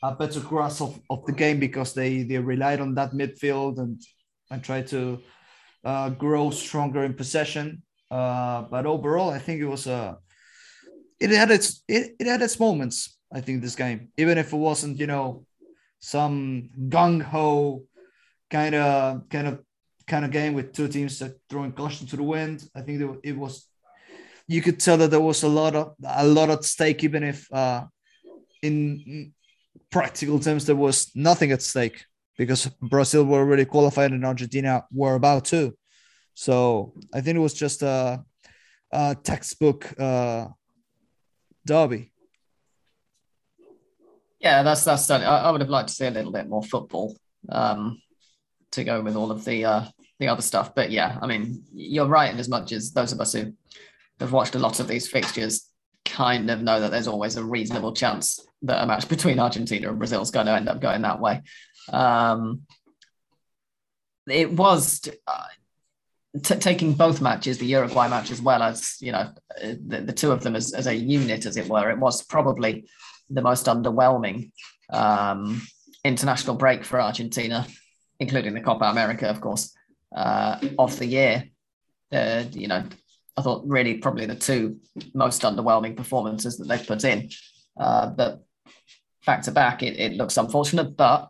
[0.02, 4.00] a better grasp of, of the game because they they relied on that midfield and
[4.50, 5.20] and tried to
[5.84, 7.82] uh, grow stronger in possession.
[8.10, 10.18] Uh, but overall, I think it was a
[11.20, 13.18] it had its it, it had its moments.
[13.32, 15.46] I think this game, even if it wasn't, you know,
[16.00, 17.84] some gung ho
[18.50, 19.60] kind of kind of
[20.06, 22.64] kind of game with two teams throwing caution to the wind.
[22.74, 23.68] I think it was.
[24.48, 27.50] You could tell that there was a lot of a lot at stake, even if
[27.52, 27.84] uh,
[28.62, 29.32] in
[29.90, 32.04] practical terms there was nothing at stake
[32.36, 35.76] because Brazil were already qualified and Argentina were about to.
[36.34, 38.24] So I think it was just a,
[38.90, 40.48] a textbook uh,
[41.64, 42.12] derby.
[44.40, 45.08] Yeah, that's that's.
[45.10, 47.16] I, I would have liked to see a little bit more football
[47.48, 48.00] um,
[48.72, 49.84] to go with all of the uh,
[50.18, 50.74] the other stuff.
[50.74, 53.52] But yeah, I mean, you're right in as much as those of us who
[54.20, 55.68] have watched a lot of these fixtures
[56.04, 59.98] kind of know that there's always a reasonable chance that a match between Argentina and
[59.98, 61.42] Brazil is going to end up going that way.
[61.92, 62.62] Um,
[64.28, 65.44] it was uh,
[66.42, 69.30] t- taking both matches, the Uruguay match as well as you know
[69.60, 71.90] the, the two of them as, as a unit, as it were.
[71.90, 72.86] It was probably
[73.28, 74.52] the most underwhelming
[74.90, 75.62] um,
[76.04, 77.66] international break for Argentina,
[78.22, 79.74] including the Copa America, of course,
[80.14, 81.44] uh, of the year.
[82.12, 82.84] Uh, you know,
[83.36, 84.78] I thought really probably the two
[85.12, 87.30] most underwhelming performances that they've put in.
[87.78, 88.44] Uh, but
[89.26, 91.28] back to back, it, it looks unfortunate, but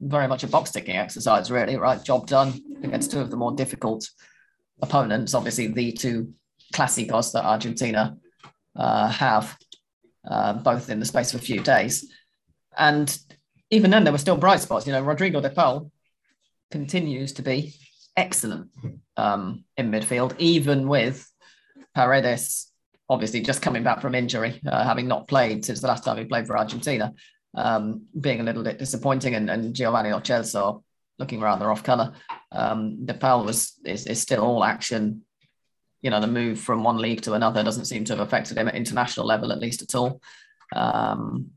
[0.00, 2.04] very much a box ticking exercise, really, right?
[2.04, 2.52] Job done
[2.84, 4.08] against two of the more difficult
[4.80, 5.34] opponents.
[5.34, 6.32] Obviously, the two
[6.72, 8.16] clásicos that Argentina
[8.76, 9.56] uh, have,
[10.30, 12.06] uh, both in the space of a few days.
[12.76, 13.18] And
[13.70, 14.86] even then, there were still bright spots.
[14.86, 15.90] You know, Rodrigo de Paul
[16.70, 17.74] continues to be
[18.16, 18.70] excellent
[19.16, 21.30] um, in midfield, even with
[21.94, 22.68] Paredes
[23.08, 26.24] obviously just coming back from injury, uh, having not played since the last time he
[26.24, 27.14] played for Argentina,
[27.54, 30.82] um, being a little bit disappointing, and, and Giovanni Lo Celso
[31.18, 32.12] looking rather off colour.
[32.52, 35.22] Um, De Paul was is, is still all action.
[36.02, 38.68] You know, the move from one league to another doesn't seem to have affected him
[38.68, 40.20] at international level, at least at all.
[40.76, 41.50] Um,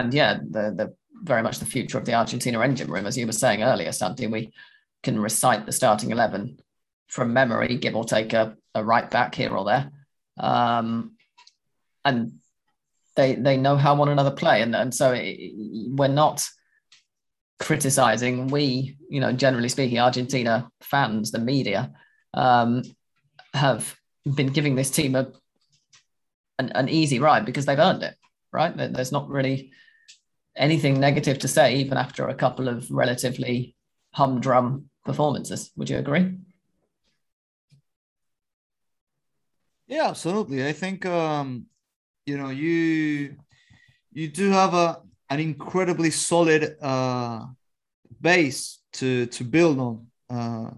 [0.00, 3.26] and yeah, the the very much the future of the Argentina engine room, as you
[3.26, 4.26] were saying earlier, Santi.
[4.26, 4.52] We
[5.02, 6.58] can recite the starting eleven
[7.08, 9.90] from memory, give or take a, a right back here or there,
[10.38, 11.12] um,
[12.04, 12.32] and
[13.14, 15.52] they they know how one another play, and and so it,
[15.90, 16.46] we're not
[17.58, 18.48] criticizing.
[18.48, 21.92] We, you know, generally speaking, Argentina fans, the media,
[22.34, 22.82] um,
[23.54, 23.96] have
[24.34, 25.32] been giving this team a
[26.58, 28.14] an, an easy ride because they've earned it.
[28.52, 28.74] Right?
[28.76, 29.72] There's not really
[30.56, 33.74] anything negative to say, even after a couple of relatively
[34.12, 35.70] humdrum performances.
[35.76, 36.36] Would you agree?
[39.86, 40.66] Yeah, absolutely.
[40.66, 41.66] I think um,
[42.24, 43.36] you know you
[44.12, 47.46] you do have a an incredibly solid uh,
[48.20, 50.06] base to to build on.
[50.28, 50.70] Uh,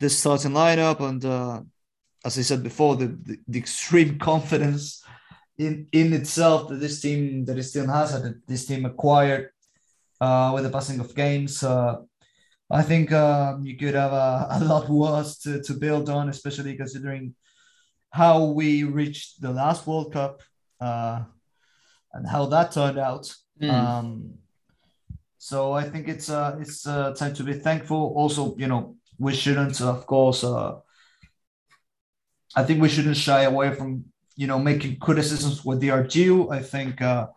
[0.00, 1.60] this starting lineup and uh,
[2.24, 5.03] as I said before, the, the, the extreme confidence
[5.58, 9.50] in in itself that this team that this team has that this team acquired
[10.20, 11.62] uh, with the passing of games.
[11.62, 11.96] Uh,
[12.70, 16.76] I think um, you could have a, a lot worse to, to build on, especially
[16.76, 17.34] considering
[18.10, 20.42] how we reached the last World Cup
[20.80, 21.22] uh,
[22.12, 23.32] and how that turned out.
[23.60, 23.70] Mm.
[23.70, 24.34] Um,
[25.38, 28.14] so I think it's uh, it's uh, time to be thankful.
[28.16, 30.42] Also, you know, we shouldn't, of course.
[30.42, 30.76] Uh,
[32.56, 36.50] I think we shouldn't shy away from you know making criticisms where they are due.
[36.50, 37.28] I think uh,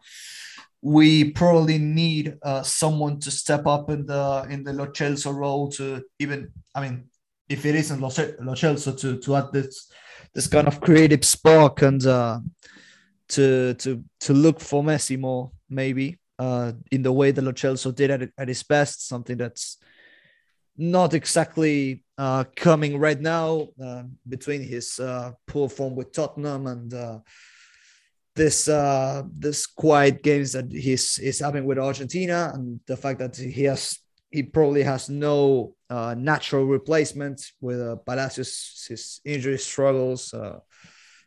[0.81, 6.03] we probably need uh, someone to step up in the in the Lo role to
[6.19, 6.51] even.
[6.75, 7.09] I mean,
[7.49, 8.09] if it isn't Lo
[8.55, 9.91] to to add this
[10.33, 12.39] this kind of creative spark and uh,
[13.29, 17.51] to to to look for Messi more maybe uh, in the way that Lo
[17.91, 19.77] did at, at his best, something that's
[20.77, 26.93] not exactly uh, coming right now uh, between his uh, poor form with Tottenham and
[26.93, 27.19] uh,
[28.35, 33.35] this uh, this quiet games that he's he's having with Argentina and the fact that
[33.35, 33.99] he has
[34.31, 40.33] he probably has no natural replacement with uh, Palacios, his injury struggles,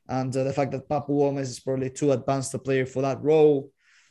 [0.09, 3.71] and the fact that Papu Gomez is probably too advanced a player for that role.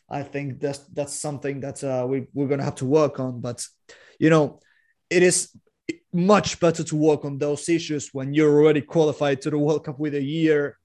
[0.09, 3.41] I think that's that's something that we we're gonna have to work on.
[3.41, 3.65] But
[4.17, 4.59] you know,
[5.09, 5.49] it is
[6.13, 9.99] much better to work on those issues when you're already qualified to the World Cup
[9.99, 10.77] with a year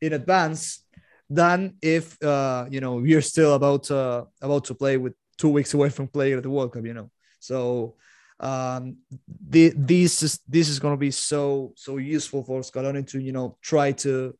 [0.00, 0.84] in advance
[1.28, 5.74] than if uh, you know you're still about uh, about to play with two weeks
[5.74, 6.84] away from playing at the World Cup.
[6.84, 7.10] You know,
[7.40, 7.96] so
[8.40, 8.98] um,
[9.48, 13.32] the, this is this is going to be so so useful for Scaloni to you
[13.32, 14.36] know try to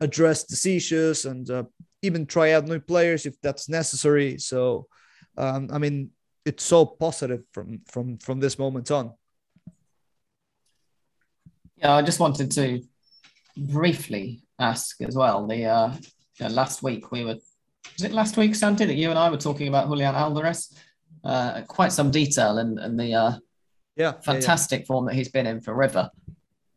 [0.00, 1.64] address these issues and uh,
[2.00, 4.38] even try out new players if that's necessary.
[4.38, 4.86] So
[5.36, 6.10] um, I mean,
[6.44, 9.12] it's so positive from from from this moment on.
[11.80, 12.82] Yeah, I just wanted to
[13.56, 15.46] briefly ask as well.
[15.46, 15.94] The uh,
[16.38, 17.36] you know, last week we were
[17.94, 20.74] was it last week, Santi, that you and I were talking about Julian Alvarez
[21.24, 23.32] uh, quite some detail and, and the uh,
[23.96, 24.86] yeah fantastic yeah, yeah.
[24.86, 26.10] form that he's been in for River,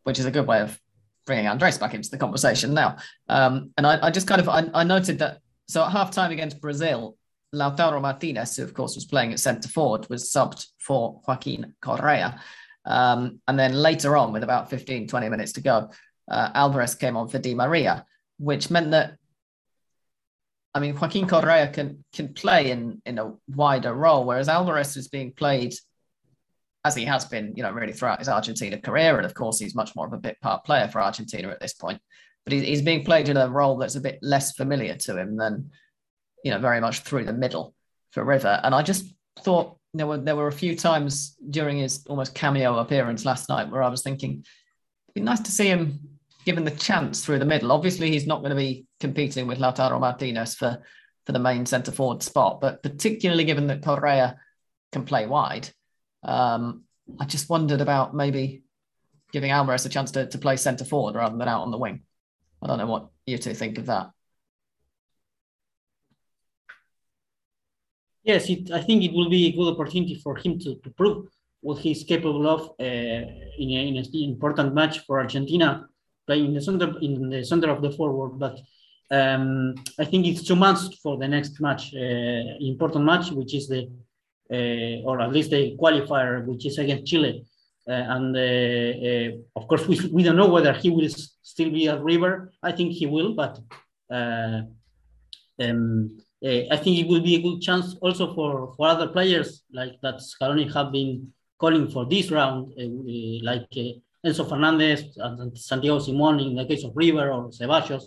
[0.04, 0.80] which is a good way of
[1.26, 2.98] bringing Andres back into the conversation now.
[3.30, 6.32] Um, and I, I, just kind of I, I noted that so at half time
[6.32, 7.18] against Brazil,
[7.54, 12.42] Lautaro Martinez, who of course was playing at centre forward, was subbed for Joaquin Correa.
[12.86, 15.90] Um, and then later on, with about 15, 20 minutes to go,
[16.30, 18.06] uh, Alvarez came on for Di Maria,
[18.38, 19.18] which meant that
[20.76, 25.08] I mean, Joaquin Correa can can play in in a wider role, whereas Alvarez is
[25.08, 25.76] being played
[26.86, 29.18] as he has been, you know, really throughout his Argentina career.
[29.18, 31.74] And of course, he's much more of a bit part player for Argentina at this
[31.74, 32.02] point.
[32.44, 35.72] But he's being played in a role that's a bit less familiar to him than,
[36.44, 37.74] you know, very much through the middle
[38.12, 38.60] for River.
[38.64, 39.06] And I just
[39.40, 43.70] thought there were there were a few times during his almost cameo appearance last night
[43.70, 46.00] where I was thinking, it'd be nice to see him
[46.46, 47.72] given the chance through the middle.
[47.72, 50.82] Obviously, he's not going to be competing with Lautaro Martinez for,
[51.26, 54.38] for the main centre forward spot, but particularly given that Correa
[54.92, 55.70] can play wide,
[56.24, 56.84] um,
[57.20, 58.64] I just wondered about maybe
[59.32, 62.02] giving Alvarez a chance to, to play centre forward rather than out on the wing.
[62.62, 64.12] I don't know what you two think of that.
[68.24, 71.28] Yes, it, I think it will be a good opportunity for him to, to prove
[71.62, 75.88] what he's capable of uh, in, a, in an important match for Argentina,
[76.26, 78.40] playing in the center in the center of the forward.
[78.40, 78.60] But
[79.12, 83.68] um, I think it's two months for the next match, uh, important match, which is
[83.68, 83.90] the
[84.52, 87.46] uh, or at least the qualifier, which is against Chile.
[87.88, 91.90] Uh, and uh, uh, of course, we, we don't know whether he will still be
[91.90, 92.54] at River.
[92.62, 93.60] I think he will, but
[94.10, 99.94] um, I think it will be a good chance also for, for other players like
[100.02, 102.74] that Scaloni have been calling for this round,
[103.44, 103.70] like
[104.26, 108.04] Enzo Fernandez and Santiago Simon in the case of River or Zeballos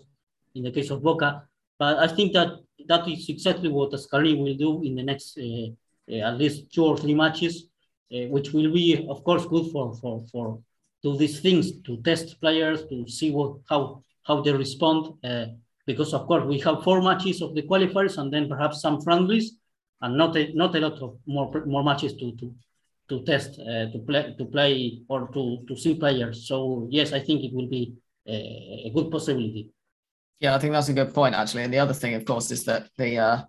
[0.54, 1.42] in the case of Boca.
[1.78, 2.50] But I think that
[2.88, 5.68] that is exactly what Scaloni will do in the next uh,
[6.10, 7.68] uh, at least two or three matches
[8.12, 10.60] uh, which will be, of course, good for for for
[11.02, 15.14] do these things to test players to see what how how they respond.
[15.24, 15.46] Uh,
[15.86, 19.52] because of course we have four matches of the qualifiers and then perhaps some friendlies,
[20.02, 22.54] and not a, not a lot of more more matches to to
[23.08, 26.48] to test uh, to play to play or to to see players.
[26.48, 27.94] So yes, I think it will be
[28.26, 29.70] a, a good possibility.
[30.40, 31.62] Yeah, I think that's a good point actually.
[31.62, 33.42] And the other thing, of course, is that the uh,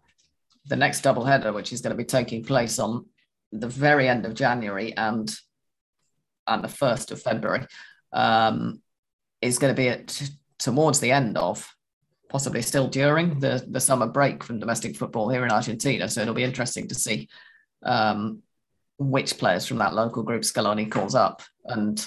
[0.65, 3.05] the next double header, which is going to be taking place on
[3.51, 5.33] the very end of January and
[6.45, 7.65] and the first of February
[8.13, 8.81] um,
[9.41, 10.29] is going to be at
[10.59, 11.67] towards the end of
[12.30, 16.09] possibly still during the the summer break from domestic football here in Argentina.
[16.09, 17.30] So it'll be interesting to see
[17.84, 18.41] um,
[18.97, 22.05] which players from that local group Scaloni calls up and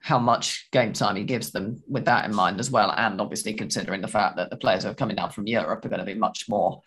[0.00, 2.92] how much game time he gives them with that in mind as well.
[2.96, 5.88] And obviously considering the fact that the players who are coming down from Europe are
[5.88, 6.82] going to be much more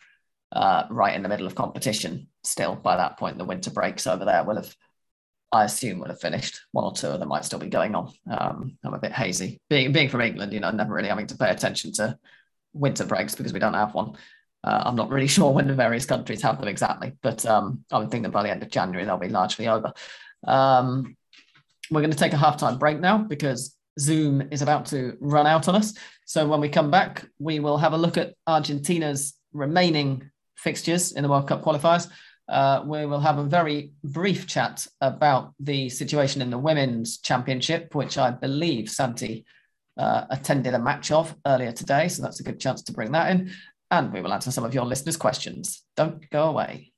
[0.51, 3.37] uh, right in the middle of competition still by that point.
[3.37, 4.75] The winter breaks over there will have,
[5.51, 6.59] I assume, will have finished.
[6.73, 8.11] One or two of them might still be going on.
[8.29, 9.61] Um, I'm a bit hazy.
[9.69, 12.17] Being, being from England, you know, never really having to pay attention to
[12.75, 14.13] winter breaks because we don't have one.
[14.63, 17.99] Uh, I'm not really sure when the various countries have them exactly, but um, I
[17.99, 19.93] would think that by the end of January they'll be largely over.
[20.45, 21.15] Um,
[21.89, 25.67] we're going to take a halftime break now because Zoom is about to run out
[25.67, 25.93] on us.
[26.25, 31.23] So when we come back, we will have a look at Argentina's remaining fixtures in
[31.23, 32.09] the World Cup qualifiers.
[32.47, 37.95] Uh, we will have a very brief chat about the situation in the Women's Championship,
[37.95, 39.45] which I believe Santi
[39.97, 42.07] uh, attended a match of earlier today.
[42.07, 43.51] So that's a good chance to bring that in.
[43.91, 45.83] And we will answer some of your listeners' questions.
[45.95, 46.91] Don't go away.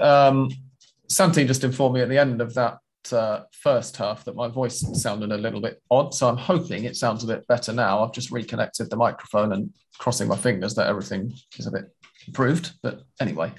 [0.00, 0.50] Um,
[1.08, 2.78] Santi just informed me at the end of that
[3.10, 6.14] uh, first half that my voice sounded a little bit odd.
[6.14, 8.02] So I'm hoping it sounds a bit better now.
[8.02, 11.84] I've just reconnected the microphone and crossing my fingers that everything is a bit
[12.26, 12.72] improved.
[12.82, 13.52] But anyway,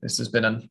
[0.00, 0.70] this has been an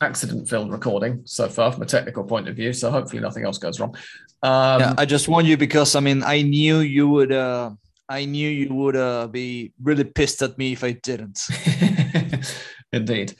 [0.00, 2.72] accident filled recording so far from a technical point of view.
[2.72, 3.94] So hopefully nothing else goes wrong.
[4.42, 7.32] Um, yeah, I just warned you because I mean, I knew you would.
[7.32, 7.70] Uh,
[8.08, 11.40] I knew you would uh, be really pissed at me if I didn't.
[12.92, 13.34] Indeed.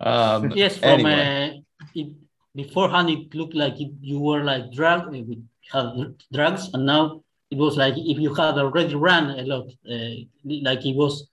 [0.00, 1.62] Um, yes, from anyway.
[1.82, 2.12] uh, it,
[2.54, 7.22] beforehand it looked like it, you were like drug uh, with had drugs, and now
[7.50, 11.28] it was like if you had already run a lot, uh, like it was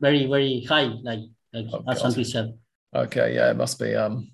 [0.00, 1.20] very very high, like
[1.52, 2.56] like oh, as Santi said.
[2.94, 3.94] Okay, yeah, it must be.
[3.94, 4.30] Um,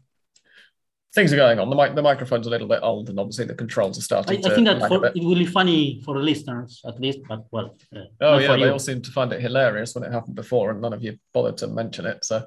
[1.15, 1.69] things are going on.
[1.69, 4.45] The mic, the microphone's a little bit old, and obviously the controls are starting.
[4.45, 7.45] I, I think that for, it will be funny for the listeners at least, but
[7.51, 7.77] well.
[7.95, 10.81] Uh, oh yeah, they all seem to find it hilarious when it happened before, and
[10.81, 12.25] none of you bothered to mention it.
[12.25, 12.47] So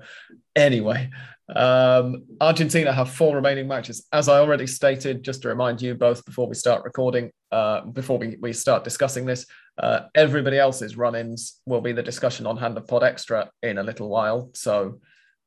[0.55, 1.09] anyway,
[1.55, 5.23] um, Argentina have four remaining matches, as I already stated.
[5.23, 9.25] Just to remind you both before we start recording, uh, before we, we start discussing
[9.25, 9.45] this,
[9.77, 13.83] uh, everybody else's run-ins will be the discussion on Hand of Pod Extra in a
[13.83, 14.49] little while.
[14.53, 14.99] So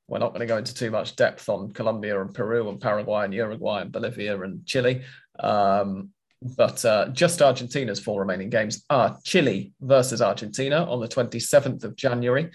[0.08, 3.24] we're not going to go into too much depth on Colombia and Peru and Paraguay
[3.24, 5.02] and Uruguay and Bolivia and Chile.
[5.38, 11.84] Um, but uh, just Argentina's four remaining games are Chile versus Argentina on the 27th
[11.84, 12.50] of January,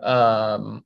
[0.00, 0.84] um,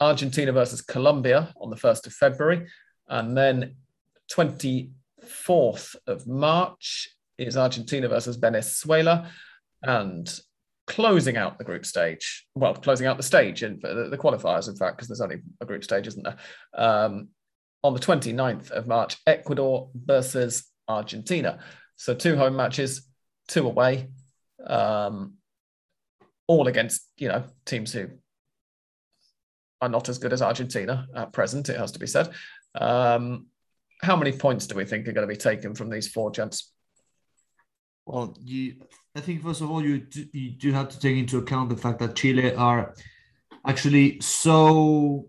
[0.00, 2.66] Argentina versus Colombia on the 1st of February,
[3.08, 3.76] and then
[4.32, 9.28] 24th of March is Argentina versus Venezuela,
[9.82, 10.40] and
[10.86, 12.46] closing out the group stage.
[12.54, 15.66] Well, closing out the stage and the, the qualifiers, in fact, because there's only a
[15.66, 16.36] group stage, isn't there?
[16.74, 17.28] Um,
[17.82, 21.60] on the 29th of March, Ecuador versus Argentina.
[21.96, 23.08] So two home matches,
[23.48, 24.08] two away,
[24.66, 25.34] um,
[26.46, 28.08] all against you know teams who
[29.80, 32.30] are not as good as Argentina at present, it has to be said.
[32.74, 33.46] Um,
[34.00, 36.72] how many points do we think are going to be taken from these four gents?
[38.06, 38.76] Well, you,
[39.14, 41.76] I think first of all, you do, you do have to take into account the
[41.76, 42.94] fact that Chile are
[43.66, 45.28] actually so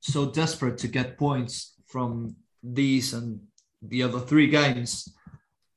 [0.00, 3.40] so desperate to get points from these and
[3.80, 5.08] the other three games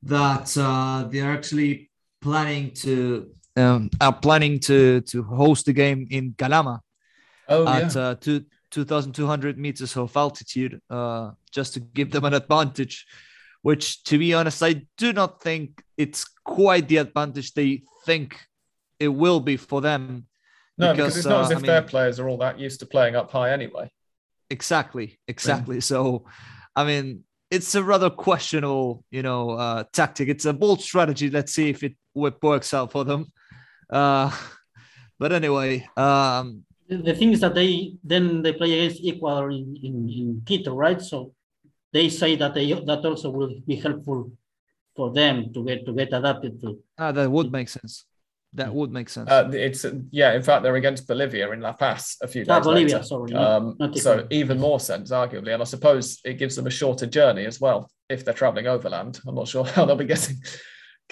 [0.03, 1.89] that uh, they are actually
[2.21, 6.79] planning to um, are planning to to host the game in Calama
[7.49, 8.01] Oh, at yeah.
[8.01, 13.05] uh, two, 2,200 meters of altitude, uh, just to give them an advantage.
[13.67, 18.39] Which, to be honest, I do not think it's quite the advantage they think
[18.97, 20.27] it will be for them.
[20.77, 22.79] no, because, it's not uh, as I if their mean- players are all that used
[22.79, 23.91] to playing up high anyway.
[24.49, 25.81] Exactly, exactly.
[25.81, 26.23] So,
[26.77, 30.29] I mean, it's a rather questionable, you know, uh, tactic.
[30.29, 31.29] It's a bold strategy.
[31.29, 33.25] Let's see if it works out for them.
[33.89, 34.31] Uh,
[35.19, 39.75] but anyway, um, The, the thing is that they then they play against Ecuador in,
[39.83, 41.01] in, in Quito, right?
[41.01, 41.33] So
[41.97, 44.19] they say that they that also will be helpful
[44.97, 46.69] for them to get to get adapted to.
[47.01, 47.93] ah, that would make sense.
[48.59, 49.29] That would make sense.
[49.29, 49.85] Uh, it's
[50.19, 50.31] yeah.
[50.39, 53.03] In fact, they're against Bolivia in La Paz a few days Ah, Bolivia, later.
[53.13, 53.33] sorry.
[53.33, 57.07] Um, not so even more sense, arguably, and I suppose it gives them a shorter
[57.17, 57.79] journey as well
[58.09, 59.13] if they're traveling overland.
[59.27, 60.37] I'm not sure how they'll be getting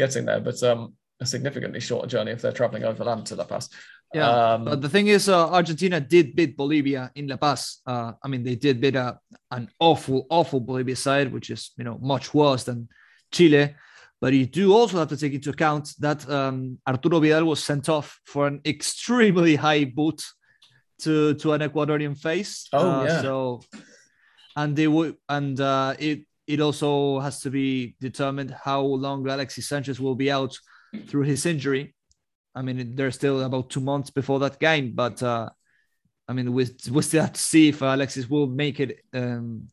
[0.02, 0.82] getting there, but um,
[1.22, 3.70] a significantly shorter journey if they're traveling overland to La Paz.
[4.14, 7.82] Yeah, um, But the thing is, uh, Argentina did beat Bolivia in La Paz.
[7.86, 9.18] Uh, I mean, they did beat a,
[9.52, 12.88] an awful, awful Bolivia side, which is you know much worse than
[13.32, 13.76] Chile.
[14.22, 17.90] But you do also have to take into account that um, Arturo Vidal was sent
[17.90, 20.22] off for an extremely high boot
[21.02, 22.68] to to an Ecuadorian face.
[22.72, 23.22] Oh, Uh, yeah.
[23.22, 23.62] So,
[24.56, 29.68] and they would, and uh, it it also has to be determined how long Alexis
[29.68, 30.58] Sanchez will be out
[31.08, 31.94] through his injury.
[32.54, 35.50] I mean, there's still about two months before that game, but uh,
[36.28, 39.68] I mean, we, we still have to see if Alexis will make it um,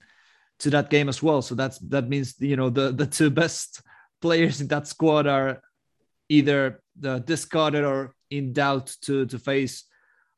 [0.58, 1.42] to that game as well.
[1.42, 3.82] So that's that means you know the the two best
[4.20, 5.62] players in that squad are
[6.28, 9.84] either uh, discarded or in doubt to to face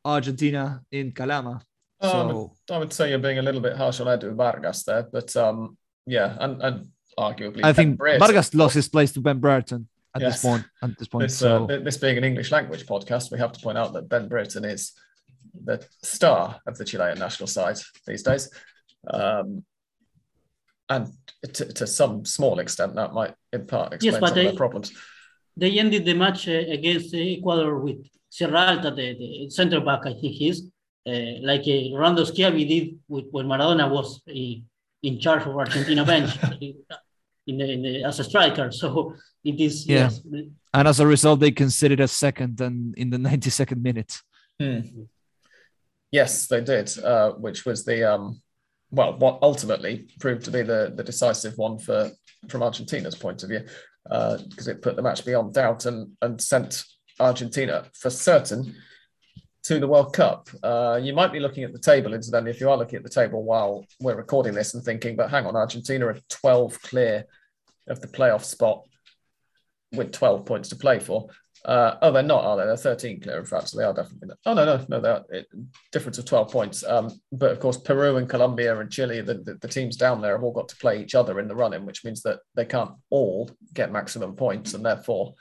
[0.05, 1.63] Argentina in Calama.
[2.01, 5.09] Um, So I would say you're being a little bit harsh on Edu Vargas there,
[5.11, 8.21] but um, yeah, and, and arguably, I Ben think Brereton.
[8.21, 10.33] Vargas lost his place to Ben Brereton at Yes.
[10.35, 10.65] this point.
[10.83, 13.61] At this point, This, so uh, this being an English language podcast, we have to
[13.61, 14.93] point out that Ben Brereton is
[15.65, 18.51] the star of the Chilean national side these days.
[19.09, 19.65] Um,
[20.89, 21.09] and
[21.55, 24.57] to, to some small extent, that might in part explain but some they- of their
[24.59, 24.93] problems.
[25.57, 30.35] They ended the match uh, against Ecuador with Sierralta, the, the center back, I think
[30.35, 30.69] he is,
[31.07, 31.13] uh,
[31.43, 34.33] like uh, Rolando Schiavi did with, when Maradona was uh,
[35.05, 36.37] in charge of Argentina bench
[37.47, 38.71] in the, in the, as a striker.
[38.73, 39.15] So
[39.45, 40.11] it is Yeah.
[40.11, 40.21] yes,
[40.73, 44.21] and as a result, they conceded a second and in the 92nd minute.
[46.11, 48.41] Yes, they did, uh, which was the um,
[48.91, 52.11] well, what ultimately proved to be the the decisive one for
[52.49, 53.65] from Argentina's point of view,
[54.05, 56.85] because it put the match beyond doubt and and sent
[57.19, 58.75] Argentina for certain
[59.65, 60.49] to the World Cup.
[60.63, 63.09] Uh, you might be looking at the table, incidentally, if you are looking at the
[63.09, 67.25] table while we're recording this and thinking, but hang on, Argentina are 12 clear
[67.89, 68.83] of the playoff spot
[69.93, 71.29] with 12 points to play for.
[71.65, 72.67] Uh, oh, they're not, are they?
[72.67, 74.39] They're 13 clear, in fact, so they are definitely not.
[74.45, 75.47] Oh, no, no, no, they're it,
[75.93, 76.85] difference of 12 points.
[76.85, 80.33] Um, but of course, Peru and Colombia and Chile, the, the, the teams down there
[80.33, 82.91] have all got to play each other in the run-in, which means that they can't
[83.09, 85.33] all get maximum points, and therefore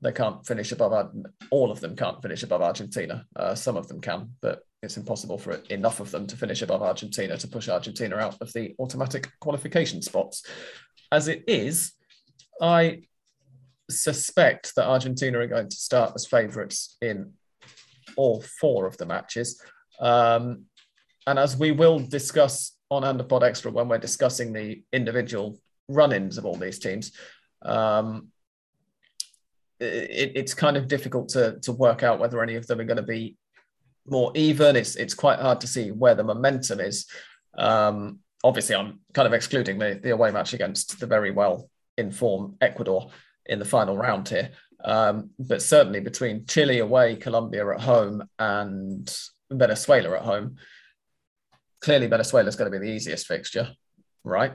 [0.00, 0.92] they can't finish above.
[0.92, 1.12] Ar-
[1.50, 3.24] All of them can't finish above Argentina.
[3.34, 6.82] Uh, some of them can, but it's impossible for enough of them to finish above
[6.82, 10.44] Argentina to push Argentina out of the automatic qualification spots.
[11.10, 11.92] As it is,
[12.60, 13.02] I
[13.90, 17.32] suspect that Argentina are going to start as favourites in
[18.16, 19.60] all four of the matches.
[20.00, 20.64] Um,
[21.26, 25.58] and as we will discuss on Hand of Pod Extra when we're discussing the individual
[25.88, 27.12] run ins of all these teams,
[27.62, 28.28] um,
[29.80, 32.96] it, it's kind of difficult to, to work out whether any of them are going
[32.96, 33.36] to be
[34.06, 34.76] more even.
[34.76, 37.06] It's, it's quite hard to see where the momentum is.
[37.56, 42.56] Um, obviously, I'm kind of excluding the, the away match against the very well informed
[42.60, 43.10] Ecuador
[43.46, 44.50] in the final round here.
[44.84, 49.12] Um, but certainly between Chile away, Colombia at home, and
[49.50, 50.56] Venezuela at home,
[51.80, 53.70] clearly Venezuela is going to be the easiest fixture,
[54.24, 54.52] right?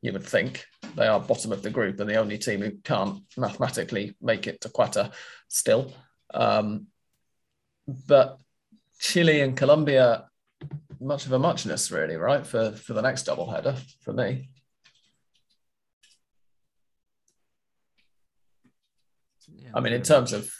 [0.00, 0.64] You would think
[0.96, 4.60] they are bottom of the group and the only team who can't mathematically make it
[4.62, 5.12] to Qatar
[5.48, 5.92] still.
[6.32, 6.86] Um,
[7.86, 8.38] but
[8.98, 10.28] Chile and Colombia,
[11.00, 12.46] much of a muchness, really, right?
[12.46, 14.50] For for the next double header for me.
[19.74, 20.50] I mean, in terms of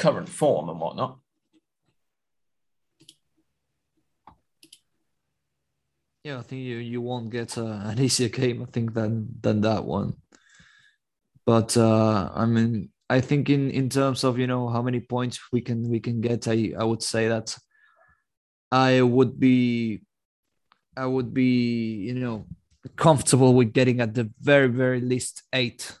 [0.00, 1.18] current form and whatnot.
[6.22, 9.62] Yeah, I think you you won't get uh, an easier game, I think, than than
[9.62, 10.14] that one.
[11.46, 15.40] But uh, I mean, I think in in terms of you know how many points
[15.52, 17.56] we can we can get, I I would say that
[18.70, 20.02] I would be
[20.96, 22.46] I would be you know
[22.96, 25.96] comfortable with getting at the very very least eight.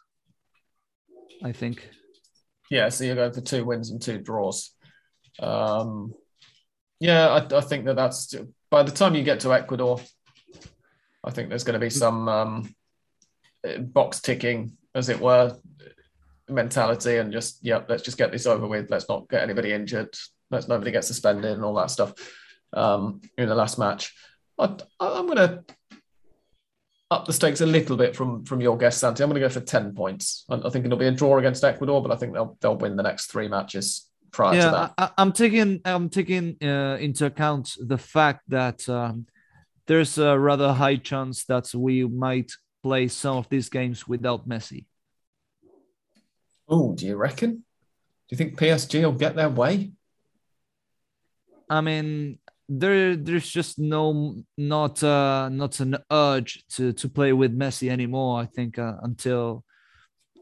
[1.42, 1.88] I think.
[2.70, 4.72] Yeah, so you're going for two wins and two draws.
[5.40, 6.14] Um,
[7.00, 8.34] yeah, I, I think that that's
[8.70, 10.00] by the time you get to Ecuador,
[11.24, 12.74] I think there's going to be some um,
[13.78, 15.56] box ticking, as it were,
[16.48, 18.90] mentality, and just yeah, let's just get this over with.
[18.90, 20.14] Let's not get anybody injured.
[20.50, 22.14] Let's nobody get suspended and all that stuff
[22.72, 24.14] um, in the last match.
[24.58, 25.64] I, am going to
[27.10, 29.22] up the stakes a little bit from from your guest, Santi.
[29.22, 30.44] I'm going to go for ten points.
[30.48, 32.96] I, I think it'll be a draw against Ecuador, but I think they'll they'll win
[32.96, 35.12] the next three matches prior yeah, to that.
[35.16, 39.26] I, am taking I'm taking uh, into account the fact that um,
[39.86, 42.52] there's a rather high chance that we might
[42.82, 44.86] play some of these games without Messi.
[46.68, 47.50] Oh, do you reckon?
[47.52, 47.62] Do
[48.30, 49.92] you think PSG will get their way?
[51.68, 57.58] I mean, there there's just no not uh not an urge to to play with
[57.58, 58.40] Messi anymore.
[58.40, 59.64] I think uh, until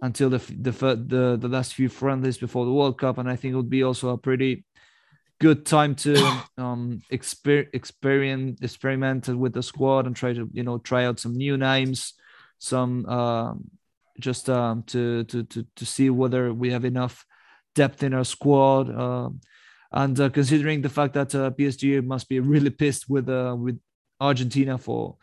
[0.03, 3.53] until the, the the the last few friendlies before the World Cup, and I think
[3.53, 4.65] it would be also a pretty
[5.41, 6.17] good time to
[6.59, 11.37] um exper- experience experiment with the squad and try to you know try out some
[11.37, 12.15] new names,
[12.59, 13.55] some uh,
[14.21, 17.25] just um to to to to see whether we have enough
[17.75, 18.91] depth in our squad.
[18.91, 19.31] Uh,
[19.91, 23.81] and uh, considering the fact that uh, PSG must be really pissed with uh, with
[24.21, 25.17] Argentina for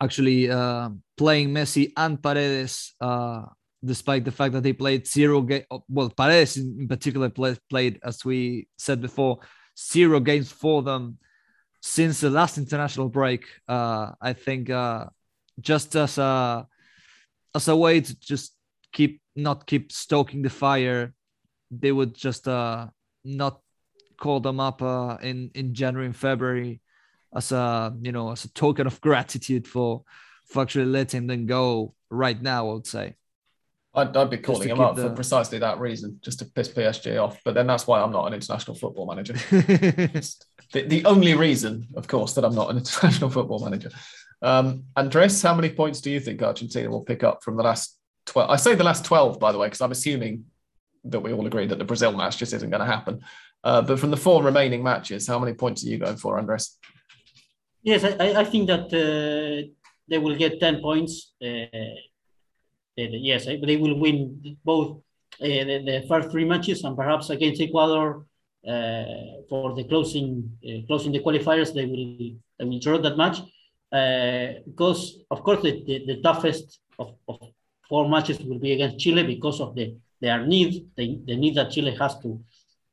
[0.00, 3.42] actually uh, playing Messi and Paredes, uh,
[3.84, 5.64] despite the fact that they played zero game.
[5.88, 9.40] Well, Paredes in particular play, played, as we said before,
[9.78, 11.18] zero games for them
[11.80, 13.44] since the last international break.
[13.68, 15.06] Uh, I think uh,
[15.60, 16.66] just as a
[17.54, 18.54] as a way to just
[18.92, 21.14] keep not keep stoking the fire,
[21.70, 22.88] they would just uh,
[23.24, 23.60] not
[24.18, 26.80] call them up uh, in in January and February
[27.34, 30.02] as a you know as a token of gratitude for
[30.46, 32.68] for actually letting them go right now.
[32.70, 33.16] I would say.
[33.94, 35.08] I'd, I'd be calling him up the...
[35.08, 37.40] for precisely that reason, just to piss PSG off.
[37.44, 39.32] But then that's why I'm not an international football manager.
[39.50, 43.88] the, the only reason, of course, that I'm not an international football manager.
[44.42, 47.98] Um, Andres, how many points do you think Argentina will pick up from the last
[48.26, 48.50] 12?
[48.50, 50.44] I say the last 12, by the way, because I'm assuming
[51.04, 53.20] that we all agree that the Brazil match just isn't going to happen.
[53.64, 56.76] Uh, but from the four remaining matches, how many points are you going for, Andres?
[57.86, 59.70] Yes, I, I think that uh,
[60.08, 61.34] they will get 10 points.
[61.40, 61.66] Uh,
[62.96, 64.96] yes, they will win both
[65.40, 68.26] uh, the, the, first three matches and perhaps against Ecuador
[68.66, 69.04] uh,
[69.48, 73.38] for the closing uh, closing the qualifiers, they will, they will draw that match.
[74.66, 77.38] because, of course, the, the, the toughest of, of
[77.88, 81.70] four matches will be against Chile because of the their need, the, the need that
[81.70, 82.42] Chile has to,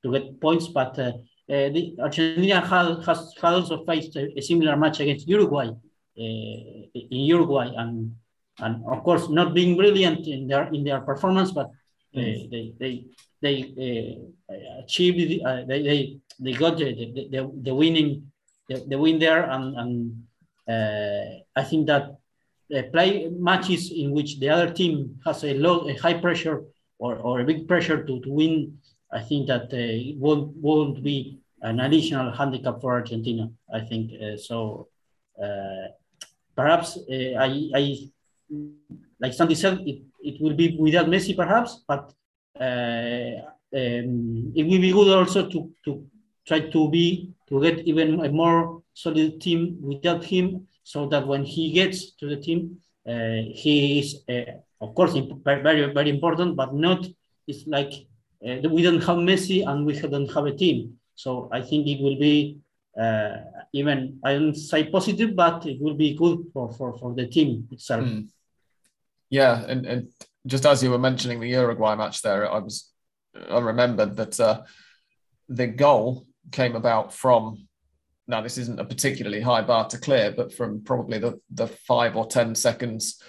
[0.04, 0.68] to get points.
[0.68, 1.14] But uh, uh,
[1.48, 5.74] the Argentina has, has, has also faced a, a, similar match against Uruguay uh,
[6.16, 8.16] in Uruguay, and
[8.60, 11.72] and of course not being brilliant in their in their performance, but
[12.16, 12.50] mm.
[12.50, 13.06] they they
[13.41, 16.94] they uh, achieved uh, they, they they got the
[17.30, 18.32] the, the, winning
[18.70, 20.24] the, the, win there, and and
[20.70, 22.16] uh, I think that
[22.70, 26.64] the play matches in which the other team has a low a high pressure
[27.00, 28.78] or, or a big pressure to, to win,
[29.14, 33.49] I think that uh, it won't, won't be an additional handicap for Argentina.
[33.74, 34.88] I think uh, so.
[35.41, 35.88] Uh,
[36.55, 37.84] perhaps uh, I, I,
[39.20, 42.14] like Santi said, it, it will be without Messi, perhaps, but
[42.59, 43.41] uh,
[43.76, 46.05] um, it will be good also to, to
[46.45, 51.43] try to be to get even a more solid team without him, so that when
[51.43, 54.24] he gets to the team, uh, he is
[54.84, 57.07] of course, very, very important, but not,
[57.47, 57.93] it's like
[58.48, 60.96] uh, we don't have Messi and we don't have a team.
[61.16, 62.58] So I think it will be
[63.00, 63.38] uh,
[63.74, 67.68] even, I don't say positive, but it will be good for, for, for the team
[67.72, 68.04] itself.
[68.04, 68.28] Mm.
[69.30, 70.10] Yeah, and, and
[70.46, 72.91] just as you were mentioning the Uruguay match there, I was,
[73.50, 74.62] I remembered that uh,
[75.50, 77.68] the goal came about from
[78.28, 82.16] now this isn't a particularly high bar to clear, but from probably the, the five
[82.16, 83.22] or 10 seconds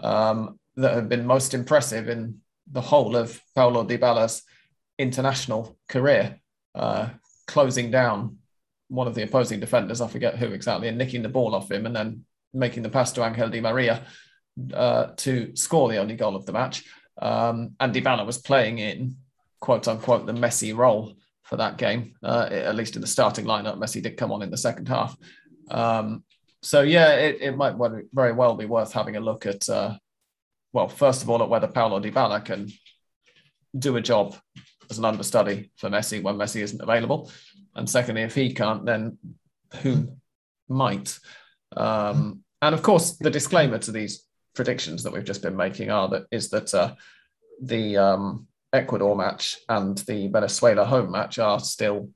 [0.00, 2.38] um, that have been most impressive in
[2.70, 4.42] the whole of Paulo Dybala's
[5.00, 6.40] international career,
[6.74, 7.08] uh,
[7.46, 8.36] closing down
[8.88, 11.86] one of the opposing defenders, I forget who exactly, and nicking the ball off him
[11.86, 14.04] and then making the pass to Angel Di Maria
[14.74, 16.84] uh, to score the only goal of the match.
[17.20, 19.16] Um, and Dybala was playing in
[19.60, 23.78] quote unquote the Messi role for that game, uh, at least in the starting lineup.
[23.78, 25.16] Messi did come on in the second half.
[25.70, 26.24] Um,
[26.62, 27.74] so yeah, it, it might
[28.12, 29.68] very well be worth having a look at.
[29.68, 29.96] Uh,
[30.72, 32.68] well, first of all, at whether Paulo Dybala can
[33.76, 34.36] do a job
[34.90, 37.30] as an understudy for Messi when Messi isn't available,
[37.74, 39.18] and secondly, if he can't, then
[39.82, 40.08] who
[40.68, 41.18] might?
[41.76, 46.08] Um, and of course, the disclaimer to these predictions that we've just been making are
[46.08, 46.94] that is that uh,
[47.62, 52.10] the um, Ecuador match and the Venezuela home match are still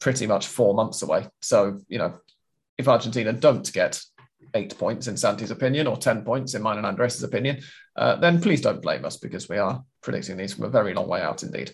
[0.00, 1.28] pretty much four months away.
[1.40, 2.18] So you know,
[2.78, 4.00] if Argentina don't get
[4.54, 7.60] eight points in Santi's opinion or 10 points in mine and Andres' opinion,
[7.96, 11.08] uh, then please don't blame us because we are predicting these from a very long
[11.08, 11.72] way out indeed.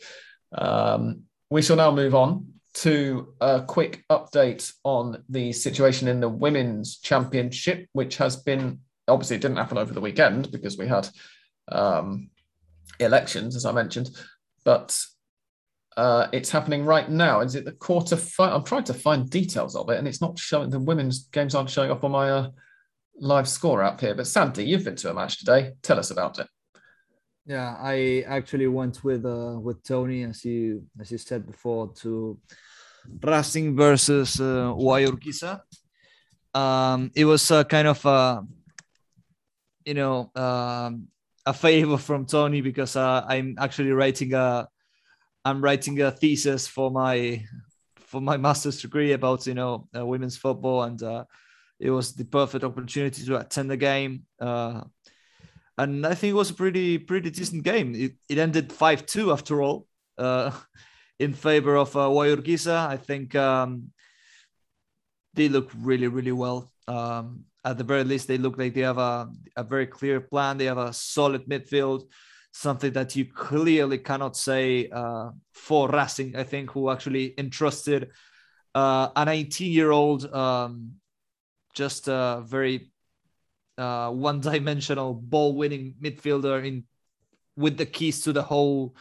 [0.52, 6.28] Um, we shall now move on to a quick update on the situation in the
[6.28, 11.08] women's championship, which has been obviously it didn't happen over the weekend because we had
[11.68, 12.30] um,
[13.00, 14.10] elections, as I mentioned,
[14.64, 14.98] but
[15.96, 17.40] uh, it's happening right now.
[17.40, 18.56] Is it the quarter final?
[18.56, 20.70] I'm trying to find details of it, and it's not showing.
[20.70, 22.50] The women's games aren't showing up on my uh,
[23.16, 24.14] live score up here.
[24.14, 25.72] But Santi, you've been to a match today.
[25.82, 26.48] Tell us about it.
[27.46, 32.38] Yeah, I actually went with uh, with Tony, as you as you said before, to
[33.20, 35.60] Racing versus uh, UAI Urquiza.
[36.54, 38.46] Um, it was a kind of a,
[39.84, 41.08] you know, um,
[41.44, 44.68] a favor from Tony because uh, I'm actually writing a
[45.44, 47.44] I'm writing a thesis for my
[47.96, 51.24] for my master's degree about you know uh, women's football, and uh,
[51.82, 54.22] it was the perfect opportunity to attend the game.
[54.40, 54.82] Uh,
[55.76, 57.94] and I think it was a pretty pretty decent game.
[57.94, 60.52] It, it ended five two after all, uh,
[61.18, 62.08] in favor of uh.
[62.88, 63.92] I think um,
[65.34, 66.70] they look really really well.
[66.86, 70.58] Um, at the very least, they look like they have a, a very clear plan.
[70.58, 72.02] They have a solid midfield
[72.52, 78.10] something that you clearly cannot say uh, for Racing, I think, who actually entrusted
[78.74, 80.92] uh, a 19 year old, um,
[81.72, 82.90] just a very
[83.78, 86.84] uh, one dimensional ball winning midfielder in
[87.56, 88.94] with the keys to the whole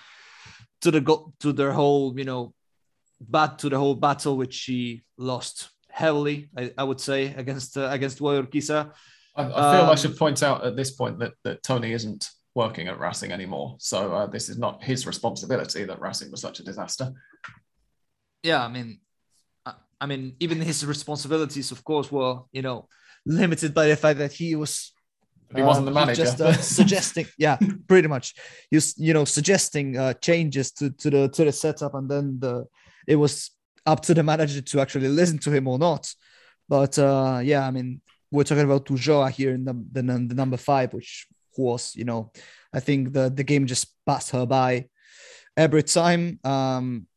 [0.82, 2.54] to the go to their whole you know
[3.20, 7.90] bat to the whole battle which she lost heavily I, I would say against uh,
[7.92, 8.92] against UAI Urquiza.
[9.36, 12.30] I, I feel um, I should point out at this point that that Tony isn't
[12.56, 13.76] working at Racing anymore.
[13.80, 17.14] So uh, this is not his responsibility that Racing was such a disaster.
[18.44, 19.00] Yeah, I mean,
[20.02, 22.88] I mean, even his responsibilities, of course, were you know
[23.26, 24.92] limited by the fact that he was.
[25.54, 26.24] He wasn't the uh, manager.
[26.24, 28.36] Just uh, suggesting, yeah, pretty much.
[28.72, 32.66] Was, you know, suggesting uh, changes to, to the to the setup, and then the
[33.06, 33.52] it was
[33.86, 36.14] up to the manager to actually listen to him or not.
[36.70, 40.58] But uh, yeah, I mean, we're talking about Ulloa here in the, the, the number
[40.58, 41.28] five, which
[41.58, 42.32] was, you know,
[42.74, 44.86] I think the the game just passed her by
[45.58, 46.40] every time.
[46.44, 47.08] Um,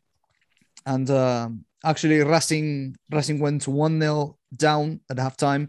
[0.87, 1.49] and uh,
[1.85, 5.69] actually, Racing Racing went one 0 down at halftime.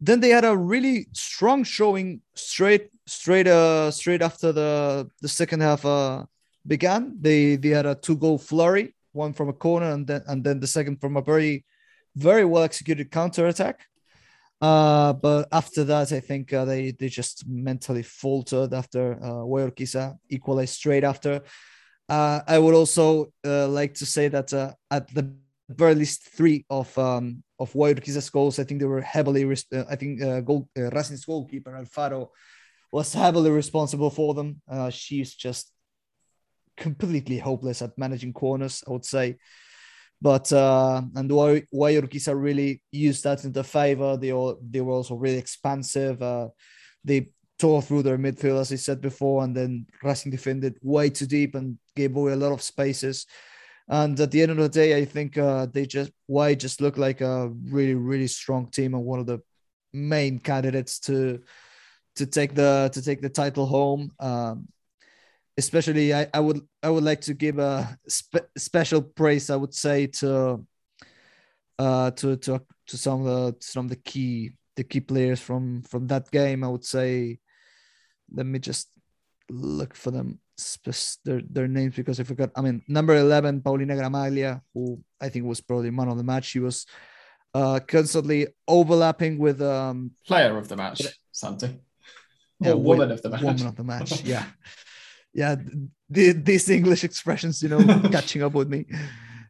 [0.00, 5.60] Then they had a really strong showing straight straight uh straight after the the second
[5.60, 6.24] half uh
[6.66, 7.16] began.
[7.20, 10.60] They they had a two goal flurry, one from a corner and then and then
[10.60, 11.64] the second from a very
[12.16, 13.86] very well executed counter attack.
[14.60, 19.70] Uh, but after that, I think uh, they they just mentally faltered after uh, UAI
[19.70, 21.42] Urquiza equalized straight after.
[22.08, 25.34] Uh, I would also uh, like to say that uh, at the
[25.68, 29.44] very least three of um, of UAI Urquiza's goals, I think they were heavily.
[29.44, 32.28] Uh, I think uh, goal uh, Racing's goalkeeper Alfaro
[32.90, 34.60] was heavily responsible for them.
[34.70, 35.70] Uh, she's just
[36.76, 38.82] completely hopeless at managing corners.
[38.86, 39.36] I would say.
[40.20, 44.16] But uh, and Urquiza really used that in the favor.
[44.16, 46.18] They all they were also really expansive.
[47.04, 47.32] They
[47.62, 51.54] tore through their midfield as I said before, and then Racing defended way too deep
[51.54, 53.26] and gave away a lot of spaces.
[53.88, 56.96] And at the end of the day, I think uh, they just why just look
[56.96, 59.40] like a really really strong team and one of the
[59.92, 61.40] main candidates to
[62.16, 64.10] to take the to take the title home.
[64.18, 64.66] Um,
[65.56, 69.74] especially I, I would I would like to give a spe- special praise I would
[69.74, 70.66] say to
[71.78, 75.82] uh to to to some of the some of the key the key players from
[75.82, 77.38] from that game I would say
[78.34, 78.88] let me just
[79.50, 80.38] look for them
[81.24, 82.50] their, their names because I forgot.
[82.56, 86.44] I mean number 11 Paulina Gramaglia who I think was probably man of the match.
[86.46, 86.86] She was
[87.54, 91.80] uh constantly overlapping with um player of the match Santi.
[92.60, 93.42] Yeah, woman of the match.
[93.42, 94.44] woman of the match yeah.
[95.34, 95.56] Yeah
[96.08, 97.80] the, these english expressions you know
[98.12, 98.86] catching up with me.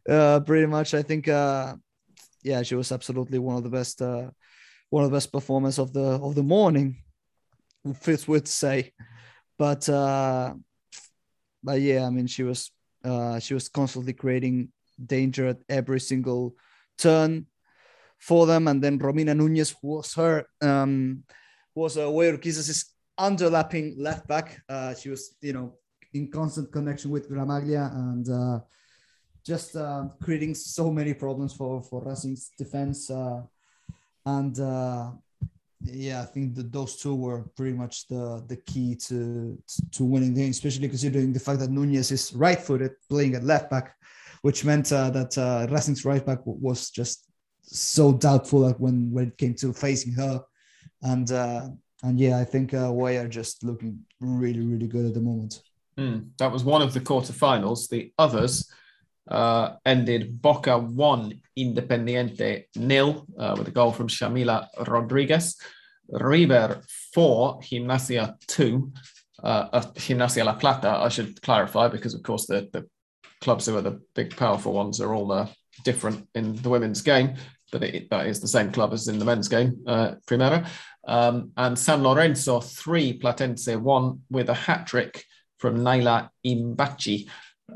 [0.07, 1.75] Uh pretty much i think uh
[2.43, 4.29] yeah she was absolutely one of the best uh
[4.89, 6.97] one of the best performers of the of the morning
[7.95, 8.91] fits would say
[9.57, 10.53] but uh
[11.63, 12.71] but yeah i mean she was
[13.03, 14.69] uh she was constantly creating
[15.05, 16.55] danger at every single
[16.97, 17.47] turn
[18.23, 18.67] for them.
[18.67, 21.23] And then Romina Nunez was her um,
[21.75, 24.61] was uh, UAI Urquiza's underlapping left back.
[24.69, 25.75] Uh, she was you know
[26.13, 28.59] in constant connection with Gramaglia and uh,
[29.45, 33.09] just uh, creating so many problems for for Racing's defense.
[33.09, 33.41] Uh,
[34.25, 35.11] and uh,
[35.83, 39.57] yeah, I think that those two were pretty much the the key to
[39.91, 43.69] to winning the game, especially considering the fact that Nunez is right-footed, playing at left
[43.69, 43.95] back,
[44.41, 47.27] which meant uh, that uh, Racing's right back was just
[47.61, 50.41] so doubtful when when it came to facing her,
[51.01, 51.67] and uh,
[52.03, 55.61] and yeah, I think uh, we are just looking really really good at the moment.
[55.97, 57.89] Mm, that was one of the quarterfinals.
[57.89, 58.71] The others
[59.29, 65.55] uh, ended Boca 1, Independiente nil, uh, with a goal from Yamila Rodriguez.
[66.09, 66.81] River
[67.13, 68.91] 4, Gimnasia 2.
[69.43, 72.87] Uh, uh, Gimnasia La Plata, I should clarify, because of course the, the
[73.41, 75.47] clubs who are the big, powerful ones are all uh,
[75.83, 77.35] different in the women's game,
[77.71, 80.67] but it, that is the same club as in the men's game, uh, Primera.
[81.05, 85.25] Um, and San Lorenzo 3, Platense 1, with a hat trick
[85.57, 87.27] from Naila Imbachi.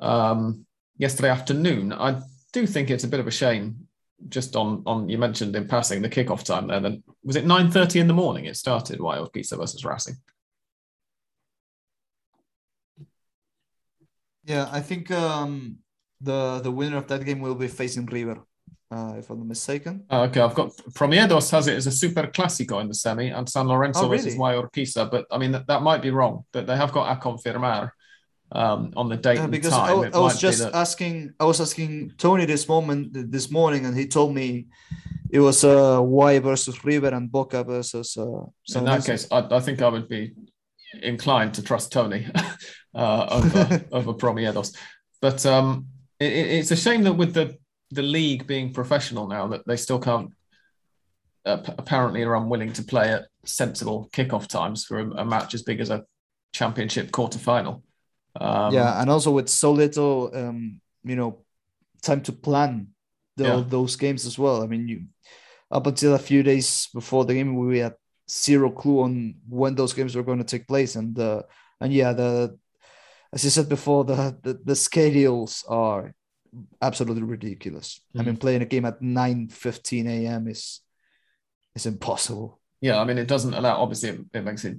[0.01, 0.66] Um,
[0.97, 1.93] yesterday afternoon.
[1.93, 2.21] I
[2.53, 3.87] do think it's a bit of a shame.
[4.29, 6.79] Just on on you mentioned in passing the kickoff time there.
[6.79, 8.45] Then was it nine thirty in the morning?
[8.45, 8.99] It started.
[8.99, 10.15] UAI Urquiza versus Racing.
[14.43, 15.77] Yeah, I think um,
[16.19, 18.39] the the winner of that game will be facing River,
[18.89, 20.05] uh, if I'm not mistaken.
[20.09, 23.47] Oh, okay, I've got Promiedos has it as a super classico in the semi, and
[23.47, 24.23] San Lorenzo oh, really?
[24.23, 25.11] versus Urquiza.
[25.11, 26.45] But I mean that, that might be wrong.
[26.53, 27.91] That they have got a confirmar
[28.51, 30.73] um, on the date yeah, because I, I, was just that...
[30.73, 34.67] asking I was asking Tony this moment this morning and he told me
[35.29, 38.45] it was uh Y versus River and Boca versus uh
[38.75, 40.33] in that case I, I, think I would be
[41.01, 42.27] inclined to trust Tony
[42.95, 44.75] uh, over over Promiedos.
[45.21, 45.87] But um
[46.19, 47.57] it, it's a shame that with the
[47.91, 50.31] the league being professional now that they still can't
[51.45, 55.63] uh, apparently are unwilling to play at sensible kickoff times for a, a match as
[55.63, 56.05] big as a
[56.53, 57.83] championship quarter final
[58.39, 61.43] um, yeah, and also with so little, um, you know,
[62.01, 62.87] time to plan
[63.35, 63.63] the, yeah.
[63.67, 64.63] those games as well.
[64.63, 65.05] I mean, you
[65.71, 67.95] up until a few days before the game, we had
[68.29, 71.43] zero clue on when those games were going to take place, and uh,
[71.81, 72.57] and yeah, the
[73.33, 76.13] as you said before, the the, the schedules are
[76.81, 77.99] absolutely ridiculous.
[78.09, 78.19] Mm-hmm.
[78.19, 78.39] I mean, mm.
[78.39, 80.47] playing a game at nine fifteen a.m.
[80.47, 80.81] is
[81.75, 82.59] is impossible.
[82.81, 83.81] Yeah, I mean, it doesn't allow.
[83.81, 84.77] Obviously, it, it makes it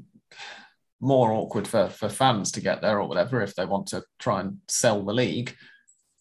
[1.00, 4.40] more awkward for, for fans to get there or whatever if they want to try
[4.40, 5.54] and sell the league.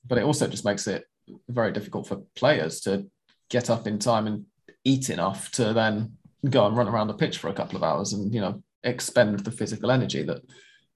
[0.05, 1.05] But it also just makes it
[1.49, 3.07] very difficult for players to
[3.49, 4.45] get up in time and
[4.83, 6.13] eat enough to then
[6.49, 9.39] go and run around the pitch for a couple of hours and you know expend
[9.39, 10.41] the physical energy that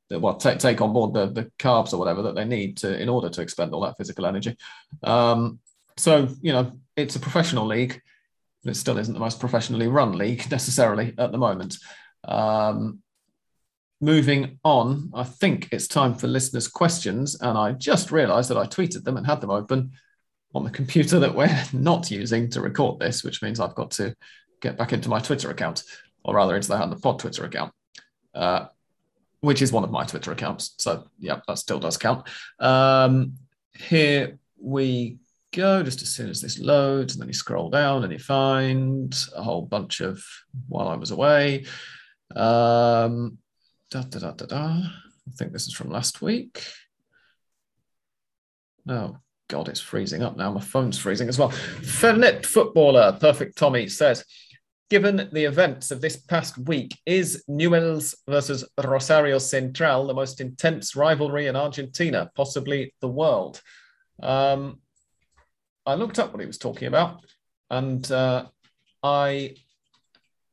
[0.09, 3.01] that well take, take on board the, the carbs or whatever that they need to
[3.01, 4.55] in order to expend all that physical energy
[5.03, 5.59] um,
[5.97, 7.99] so you know it's a professional league
[8.63, 11.77] but it still isn't the most professionally run league necessarily at the moment
[12.25, 12.99] um,
[14.01, 17.39] moving on, I think it's time for listeners' questions.
[17.39, 19.91] And I just realized that I tweeted them and had them open
[20.53, 24.15] on the computer that we're not using to record this, which means I've got to
[24.61, 25.83] get back into my Twitter account,
[26.25, 27.71] or rather into the, the pod Twitter account,
[28.33, 28.65] uh,
[29.39, 30.73] which is one of my Twitter accounts.
[30.79, 32.27] So, yeah, that still does count.
[32.59, 33.33] Um,
[33.75, 35.17] here we
[35.53, 39.15] go, just as soon as this loads, and then you scroll down and you find
[39.35, 40.23] a whole bunch of
[40.67, 41.65] while I was away.
[42.35, 43.37] Um,
[43.91, 44.57] Da, da, da, da, da.
[44.57, 46.63] I think this is from last week.
[48.87, 49.17] Oh,
[49.49, 50.53] God, it's freezing up now.
[50.53, 51.49] My phone's freezing as well.
[51.49, 54.23] Fernet footballer, perfect Tommy, says,
[54.89, 60.95] given the events of this past week, is Newell's versus Rosario Central the most intense
[60.95, 63.61] rivalry in Argentina, possibly the world?
[64.23, 64.79] Um,
[65.85, 67.25] I looked up what he was talking about,
[67.69, 68.45] and uh,
[69.03, 69.55] I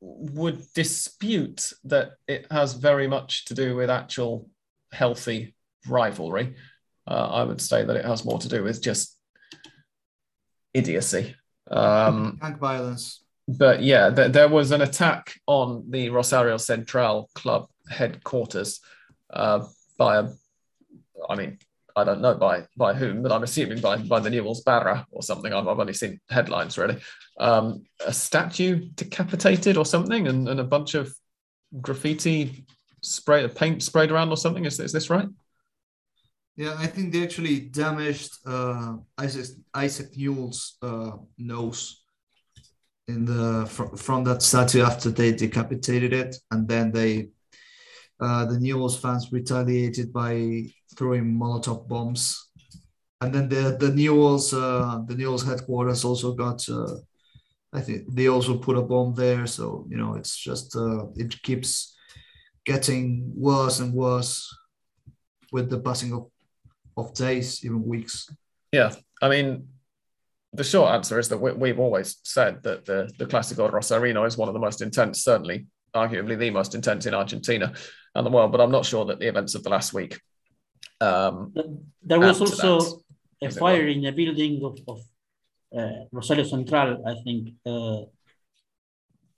[0.01, 4.49] would dispute that it has very much to do with actual
[4.91, 5.55] healthy
[5.87, 6.55] rivalry.
[7.07, 9.17] Uh, I would say that it has more to do with just
[10.73, 11.35] idiocy.
[11.69, 13.23] Um, Gang violence.
[13.47, 18.79] But yeah, th- there was an attack on the Rosario Central club headquarters
[19.31, 19.65] uh,
[19.97, 20.29] by a,
[21.27, 21.57] I mean,
[21.99, 25.21] I don't know by by whom, but I'm assuming by by the Newell's Barra or
[25.21, 25.53] something.
[25.53, 26.97] I've, I've only seen headlines really.
[27.39, 31.13] Um, a statue decapitated or something, and, and a bunch of
[31.81, 32.65] graffiti
[33.01, 34.65] spray paint sprayed around or something.
[34.65, 35.27] Is is this right?
[36.55, 42.03] Yeah, I think they actually damaged uh, Isaac Isaac Newell's uh, nose
[43.07, 47.29] in the fr- from that statue after they decapitated it, and then they
[48.19, 50.65] uh, the Newell's fans retaliated by
[50.95, 52.49] throwing Molotov bombs,
[53.21, 56.95] and then the the Newell's uh, the Newell's headquarters also got uh,
[57.71, 59.45] I think they also put a bomb there.
[59.47, 61.95] So you know, it's just uh, it keeps
[62.65, 64.53] getting worse and worse
[65.51, 66.29] with the passing of,
[66.97, 68.29] of days, even weeks.
[68.71, 69.67] Yeah, I mean,
[70.53, 74.37] the short answer is that we, have always said that the the Clásico Rosarino is
[74.37, 77.73] one of the most intense, certainly, arguably the most intense in Argentina
[78.15, 78.51] and the world.
[78.51, 80.19] But I'm not sure that the events of the last week.
[81.01, 81.53] Um,
[82.03, 83.01] there was also
[83.41, 85.01] a fire in a building of, of
[85.75, 87.49] uh, Rosario Central, I think.
[87.65, 88.03] Uh,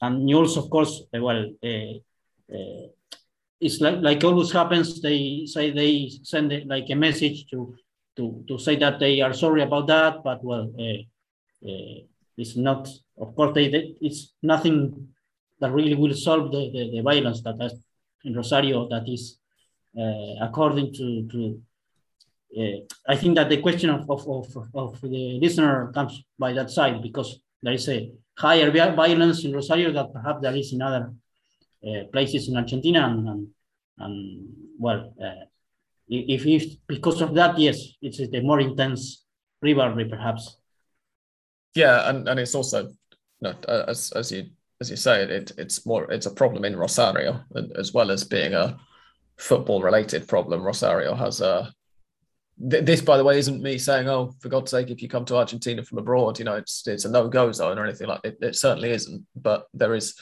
[0.01, 1.45] and news, of course, uh, well,
[3.59, 5.01] it's like, like always happens.
[5.01, 7.75] They say they send it like a message to
[8.17, 10.71] to to say that they are sorry about that, but well,
[11.61, 12.89] it's not.
[13.17, 15.09] Of course, they, they, it's nothing
[15.61, 17.73] that really will solve the, the, the violence that has
[18.23, 19.37] in Rosario that is
[19.97, 21.61] uh, according to, to
[22.57, 26.69] uh, I think that the question of, of, of, of, the listener comes by that
[26.69, 31.13] side because there is a higher violence in Rosario that perhaps there is in other
[31.85, 33.07] uh, places in Argentina.
[33.07, 33.47] And, and,
[33.99, 35.45] and well, uh,
[36.09, 39.25] if, if because of that, yes, it's a more intense
[39.61, 40.57] rivalry perhaps.
[41.73, 42.93] Yeah, and, and it's also, you
[43.41, 44.49] know, as, as you
[44.81, 47.39] as you say, it, it's more it's a problem in Rosario
[47.75, 48.77] as well as being a
[49.37, 50.63] football related problem.
[50.63, 51.71] Rosario has a
[52.57, 55.37] this, by the way, isn't me saying, "Oh, for God's sake, if you come to
[55.37, 58.37] Argentina from abroad, you know, it's it's a no go zone or anything like it."
[58.41, 60.15] It certainly isn't, but there is,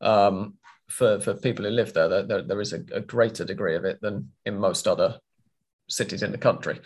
[0.00, 0.54] um,
[0.88, 4.00] for for people who live there, there, there is a, a, greater degree of it
[4.00, 5.18] than in most other
[5.88, 6.80] cities in the country.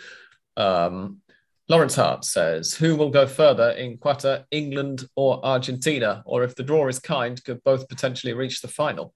[0.56, 1.20] Um,
[1.68, 6.22] Lawrence Hart says, "Who will go further in Qatar, England or Argentina?
[6.26, 9.14] Or if the draw is kind, could both potentially reach the final?"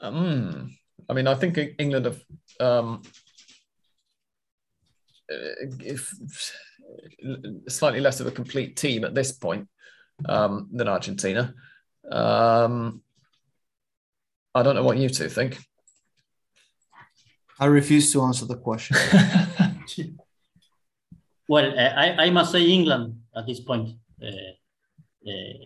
[0.00, 0.76] Um,
[1.08, 2.22] I mean, I think England have
[2.60, 3.02] um,
[5.28, 6.12] if
[7.68, 9.68] slightly less of a complete team at this point
[10.28, 11.54] um, than Argentina.
[12.10, 13.02] Um,
[14.54, 15.58] I don't know what you two think.
[17.58, 18.96] I refuse to answer the question.
[21.48, 23.90] well, uh, I, I must say England at this point.
[24.22, 24.54] Uh,
[25.28, 25.64] uh,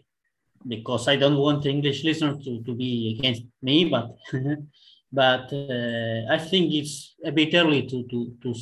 [0.66, 4.14] because I don't want the English listener to, to be against me, but
[5.12, 8.54] but uh, I think it's a bit early to to to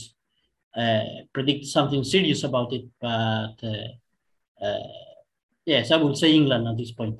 [0.76, 2.84] uh, predict something serious about it.
[3.00, 4.88] But uh, uh,
[5.66, 7.18] yes, I would say England at this point.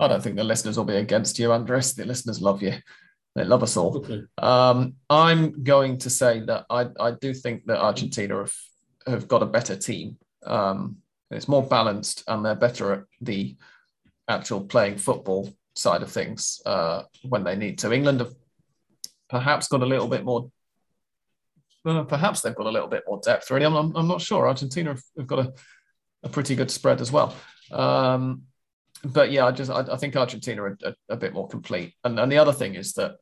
[0.00, 1.94] I don't think the listeners will be against you, Andres.
[1.94, 2.74] The listeners love you.
[3.36, 3.96] They love us all.
[3.98, 4.22] Okay.
[4.38, 8.52] Um, I'm going to say that I, I do think that Argentina have,
[9.06, 10.18] have got a better team.
[10.44, 10.98] Um,
[11.30, 13.56] it's more balanced and they're better at the
[14.28, 17.92] actual playing football side of things uh, when they need to.
[17.92, 18.34] England have
[19.28, 20.50] perhaps got a little bit more
[21.84, 23.50] well, perhaps they've got a little bit more depth.
[23.50, 24.48] Really, I'm, I'm, I'm not sure.
[24.48, 25.52] Argentina have, have got a,
[26.22, 27.36] a, pretty good spread as well.
[27.70, 28.44] Um,
[29.04, 31.92] but yeah, I just I, I think Argentina are a, a, bit more complete.
[32.02, 33.16] And, and the other thing is that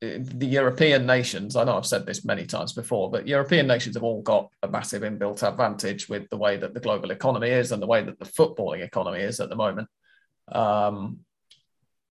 [0.00, 4.02] the European nations, I know I've said this many times before, but European nations have
[4.02, 7.82] all got a massive inbuilt advantage with the way that the global economy is and
[7.82, 9.88] the way that the footballing economy is at the moment.
[10.52, 11.20] Um,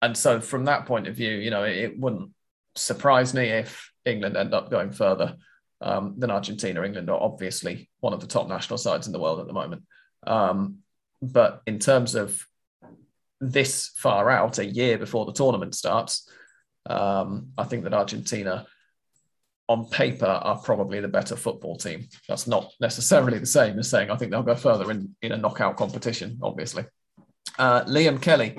[0.00, 2.30] and so, from that point of view, you know, it, it wouldn't
[2.76, 5.36] surprise me if England end up going further
[5.80, 6.82] um, than Argentina.
[6.82, 9.82] England are obviously one of the top national sides in the world at the moment.
[10.24, 10.78] Um,
[11.20, 12.44] but in terms of
[13.40, 16.28] this far out, a year before the tournament starts,
[16.86, 18.66] um, I think that Argentina,
[19.68, 22.08] on paper, are probably the better football team.
[22.28, 25.36] That's not necessarily the same as saying I think they'll go further in, in a
[25.36, 26.84] knockout competition, obviously.
[27.58, 28.58] Uh, Liam Kelly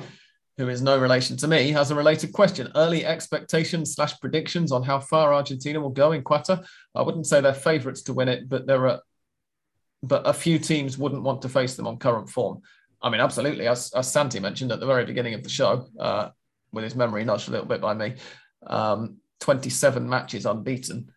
[0.57, 2.71] who is no relation to me, has a related question.
[2.76, 6.63] Early expectations slash predictions on how far Argentina will go in Qatar.
[6.93, 8.99] I wouldn't say they're favourites to win it, but there are,
[10.03, 12.61] but a few teams wouldn't want to face them on current form.
[13.01, 13.67] I mean, absolutely.
[13.67, 16.30] As, as Santi mentioned at the very beginning of the show, uh,
[16.74, 18.15] with his memory nudged a little bit by me,
[18.67, 21.11] um, 27 matches unbeaten,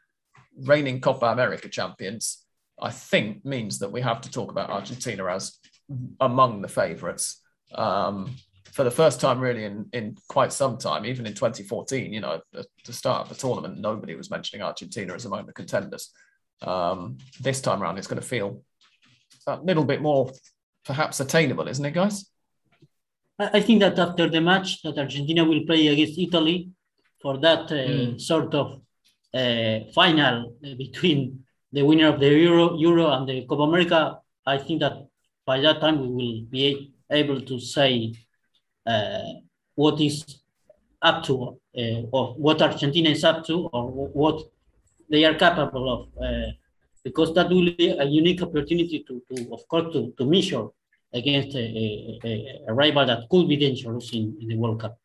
[0.58, 2.44] reigning Copa America champions,
[2.80, 5.58] I think means that we have to talk about Argentina as
[6.20, 7.42] among the favourites.
[7.74, 8.36] Um,
[8.72, 12.40] for the first time really in, in quite some time, even in 2014, you know,
[12.52, 16.10] the, the start of the tournament, nobody was mentioning Argentina as among the contenders.
[16.60, 18.62] Um, this time around, it's going to feel
[19.46, 20.30] a little bit more
[20.84, 22.30] perhaps attainable, isn't it, guys?
[23.38, 26.70] I think that after the match that Argentina will play against Italy
[27.20, 28.20] for that uh, mm.
[28.20, 28.80] sort of
[29.34, 34.56] uh, final uh, between the winner of the Euro, Euro and the Copa America, I
[34.56, 35.06] think that
[35.44, 38.14] by that time we will be able to say
[38.86, 39.32] uh,
[39.74, 40.24] what is
[41.02, 44.42] up to uh, or what Argentina is up to or what
[45.10, 46.50] they are capable of uh,
[47.04, 50.66] because that will be a unique opportunity to, to of course to, to measure
[51.16, 54.98] against a, a, a, rival that could be dangerous in, in the World Cup.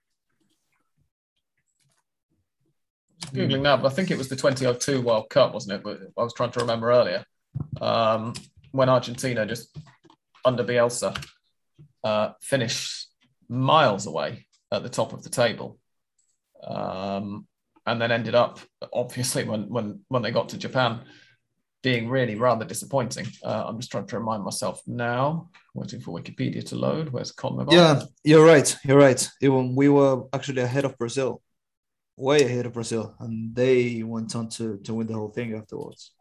[3.34, 6.12] Googling now, but I think it was the 2002 World Cup, wasn't it?
[6.18, 7.24] I was trying to remember earlier
[7.80, 8.34] um,
[8.72, 9.76] when Argentina just
[10.44, 11.16] under Bielsa
[12.04, 13.08] uh, finished
[13.48, 15.80] miles away at the top of the table,
[16.64, 17.48] um,
[17.86, 18.60] and then ended up
[18.92, 21.02] obviously when when when they got to Japan
[21.82, 23.28] being really rather disappointing.
[23.44, 27.10] Uh, I'm just trying to remind myself now, waiting for Wikipedia to load.
[27.10, 27.72] Where's CONMEBOL?
[27.72, 28.76] Yeah, you're right.
[28.84, 29.30] You're right.
[29.42, 31.42] Even we were actually ahead of Brazil,
[32.18, 36.12] way ahead of Brazil, and they went on to, to win the whole thing afterwards.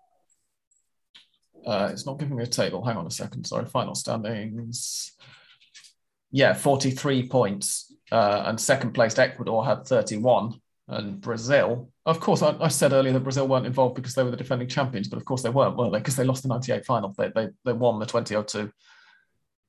[1.67, 2.85] Uh, it's not giving me a table.
[2.85, 3.47] Hang on a second.
[3.47, 3.67] Sorry.
[3.67, 5.13] Final standings.
[6.31, 7.95] Yeah, 43 points.
[8.11, 10.55] Uh, and second placed Ecuador had 31
[10.89, 11.91] and Brazil.
[12.07, 14.69] Of course, I, I, said earlier that Brazil weren't involved because they were the defending
[14.69, 15.99] champions, but of course they weren't, were they?
[15.99, 17.15] Because they lost the 98 final.
[17.17, 18.73] They, they, they won the 2002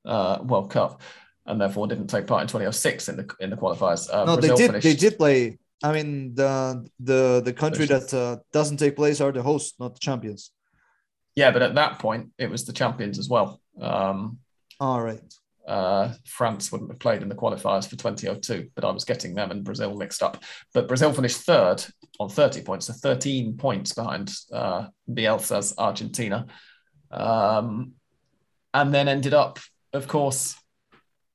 [0.04, 1.00] uh, World Cup
[1.46, 4.08] and therefore didn't take part in 2006 in the in the qualifiers.
[4.12, 4.66] Uh, no, Brazil they did.
[4.70, 4.84] Finished...
[4.84, 5.58] They did play.
[5.82, 9.94] I mean, the the the country that uh, doesn't take place are the hosts, not
[9.94, 10.52] the champions.
[11.34, 13.60] Yeah, but at that point, it was the champions as well.
[13.80, 14.38] Um,
[14.78, 15.22] All right
[15.66, 19.50] uh, France wouldn't have played in the qualifiers for 2002, but I was getting them
[19.50, 20.42] and Brazil mixed up.
[20.74, 21.84] But Brazil finished third
[22.18, 26.46] on 30 points, so 13 points behind uh, Bielsa's Argentina.
[27.10, 27.92] Um,
[28.74, 29.58] and then ended up,
[29.92, 30.56] of course,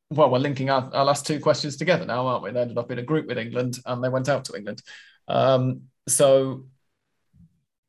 [0.09, 2.51] well, we're linking our, our last two questions together now, aren't we?
[2.51, 4.81] They ended up in a group with England and they went out to England.
[5.27, 6.65] Um, so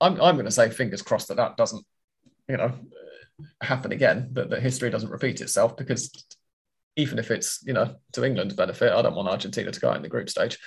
[0.01, 1.85] I'm, I'm going to say fingers crossed that that doesn't,
[2.49, 2.73] you know,
[3.61, 6.11] happen again, that, that history doesn't repeat itself because
[6.97, 10.03] even if it's, you know, to England's benefit, I don't want Argentina to go in
[10.03, 10.59] the group stage.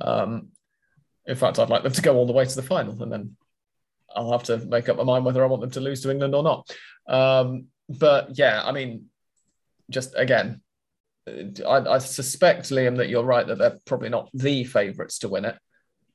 [0.00, 0.48] Um,
[1.26, 3.36] in fact, I'd like them to go all the way to the final and then
[4.14, 6.34] I'll have to make up my mind whether I want them to lose to England
[6.34, 6.70] or not.
[7.06, 9.06] Um, but yeah, I mean,
[9.90, 10.60] just again,
[11.26, 15.46] I, I, suspect, Liam, that you're right that they're probably not the favourites to win
[15.46, 15.56] it.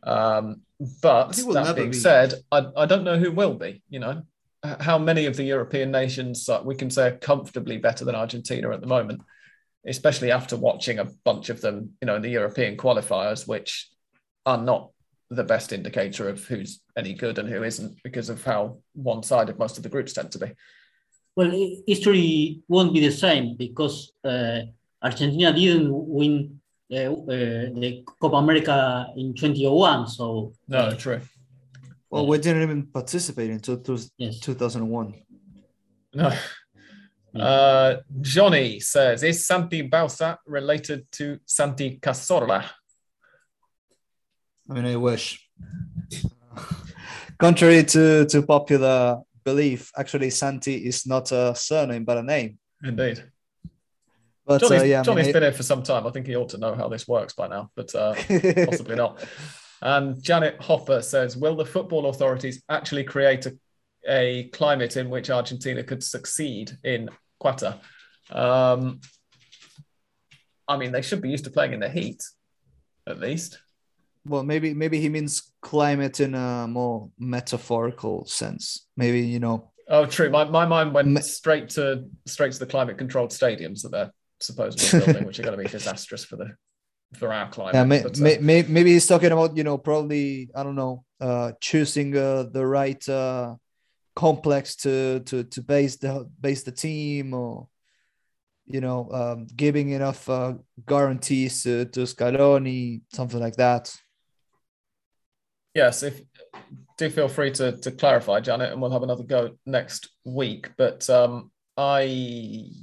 [0.03, 0.61] Um,
[1.01, 1.97] but that being be.
[1.97, 3.81] said, I, I don't know who will be.
[3.89, 4.23] You know,
[4.63, 8.71] how many of the European nations uh, we can say are comfortably better than Argentina
[8.71, 9.21] at the moment,
[9.85, 13.89] especially after watching a bunch of them, you know, in the European qualifiers, which
[14.45, 14.91] are not
[15.31, 19.77] the best indicator of who's any good and who isn't because of how one-sided most
[19.77, 20.51] of the groups tend to be.
[21.35, 21.51] Well,
[21.87, 24.61] history won't be the same because uh,
[25.01, 26.59] Argentina didn't win
[26.91, 30.07] uh, uh, the Copa America in 2001.
[30.07, 31.21] So no, true.
[32.09, 33.81] Well, we didn't even participate in two,
[34.17, 34.39] yes.
[34.39, 35.13] 2001.
[36.15, 36.33] No.
[37.35, 42.65] Uh, Johnny says, is Santi Bauza related to Santi Cazorla?
[44.69, 45.47] I mean, I wish.
[47.37, 52.57] Contrary to, to popular belief, actually, Santi is not a surname, but a name.
[52.83, 53.23] Indeed.
[54.45, 56.07] But Johnny's, uh, yeah, Johnny's I mean, been here for some time.
[56.07, 58.13] I think he ought to know how this works by now, but uh,
[58.65, 59.23] possibly not.
[59.81, 63.55] And Janet Hopper says, will the football authorities actually create a,
[64.07, 67.09] a climate in which Argentina could succeed in
[67.41, 67.77] Qatar?
[68.31, 69.01] Um,
[70.67, 72.23] I mean, they should be used to playing in the heat,
[73.07, 73.59] at least.
[74.25, 78.87] Well, maybe maybe he means climate in a more metaphorical sense.
[78.97, 79.71] Maybe you know.
[79.87, 80.29] Oh, true.
[80.29, 84.99] My, my mind went straight to straight to the climate controlled stadiums that they're supposedly
[85.05, 86.51] building, which are going to be disastrous for the
[87.15, 87.75] for our climate.
[87.75, 91.05] Yeah, may, but, uh, may, maybe he's talking about you know probably I don't know
[91.19, 93.55] uh, choosing uh, the right uh,
[94.15, 97.67] complex to to to base the base the team or
[98.67, 100.53] you know um, giving enough uh,
[100.87, 103.95] guarantees to, to Scaloni something like that.
[105.73, 106.21] Yes, if
[106.97, 110.71] do feel free to to clarify, Janet, and we'll have another go next week.
[110.77, 112.01] But um, I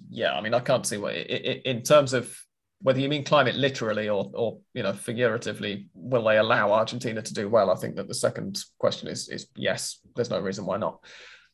[0.09, 2.35] yeah, I mean I can't see what in terms of
[2.83, 7.35] whether you mean climate literally or, or you know figuratively, will they allow Argentina to
[7.35, 7.71] do well?
[7.71, 10.01] I think that the second question is is yes.
[10.15, 11.05] There's no reason why not.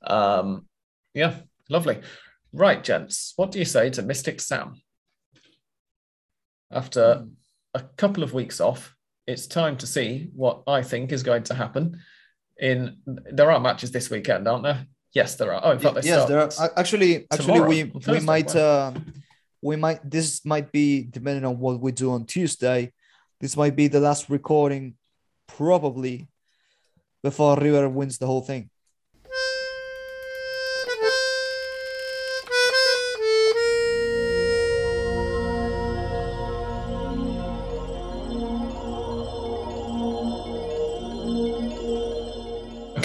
[0.06, 0.66] Um,
[1.14, 1.36] yeah,
[1.68, 2.00] lovely.
[2.52, 4.74] Right, gents, what do you say to Mystic Sam?
[6.70, 7.28] After hmm.
[7.74, 8.94] a couple of weeks off,
[9.26, 12.00] it's time to see what I think is going to happen.
[12.58, 14.86] In there are matches this weekend, aren't there?
[15.14, 15.60] Yes, there are.
[15.64, 16.70] Oh, in fact, yes, there are.
[16.76, 18.54] Actually, actually, we we might.
[18.54, 18.92] Uh,
[19.62, 22.92] we might this might be depending on what we do on Tuesday.
[23.40, 24.94] This might be the last recording,
[25.46, 26.28] probably,
[27.22, 28.70] before River wins the whole thing.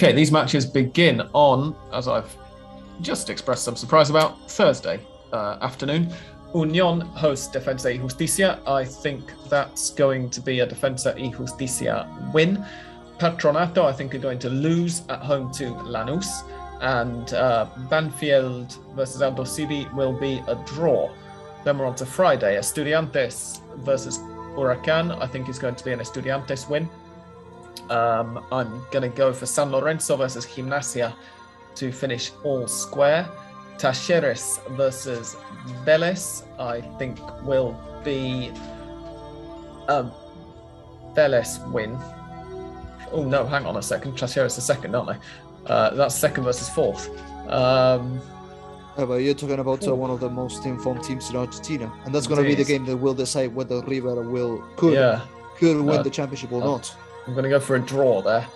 [0.08, 2.34] Okay, these matches begin on, as I've
[3.02, 5.02] just expressed some surprise about, Thursday,
[5.34, 6.14] uh, afternoon.
[6.56, 8.62] Union hosts Defensa y Justicia.
[8.66, 12.66] I think that's going to be a Defensa y Justicia win.
[13.20, 16.50] Patronato, I think, are going to lose at home to Lanús.
[16.80, 21.14] And uh, Banfield versus Aldosivi will be a draw.
[21.66, 22.56] Then we're on to Friday.
[22.56, 24.20] Estudiantes versus
[24.56, 25.22] Huracan.
[25.22, 26.90] I think is going to be an Estudiantes win.
[27.90, 31.14] Um, I'm going to go for San Lorenzo versus Gimnasia
[31.76, 33.28] to finish all square.
[33.78, 35.36] Talleres versus
[35.86, 38.52] Vélez, I think, will be
[39.88, 40.06] a
[41.16, 41.98] Vélez win.
[43.12, 44.14] Oh no, hang on a second.
[44.18, 45.18] Talleres the second, aren't they?
[45.72, 47.10] Uh, that's second versus fourth.
[47.50, 48.20] Um,
[48.98, 52.16] Yeah, but you're talking about uh, one of the most informed teams in Argentina, and
[52.16, 55.22] that's going to be the game that will decide whether River will could yeah,
[55.60, 56.96] could win Uh, the championship or uh, not.
[57.28, 58.48] I'm going to go for a draw there.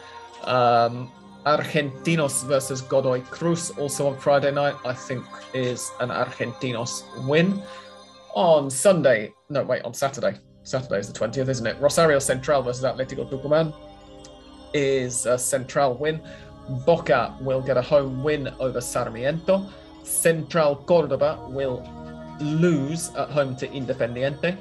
[0.45, 1.11] Um,
[1.45, 7.61] Argentinos versus Godoy Cruz, also on Friday night, I think is an Argentinos win.
[8.33, 10.37] On Sunday, no, wait, on Saturday.
[10.63, 11.77] Saturday is the 20th, isn't it?
[11.81, 13.73] Rosario Central versus Atletico Tucumán
[14.73, 16.21] is a Central win.
[16.85, 19.67] Boca will get a home win over Sarmiento.
[20.03, 21.83] Central Cordoba will
[22.39, 24.57] lose at home to Independiente.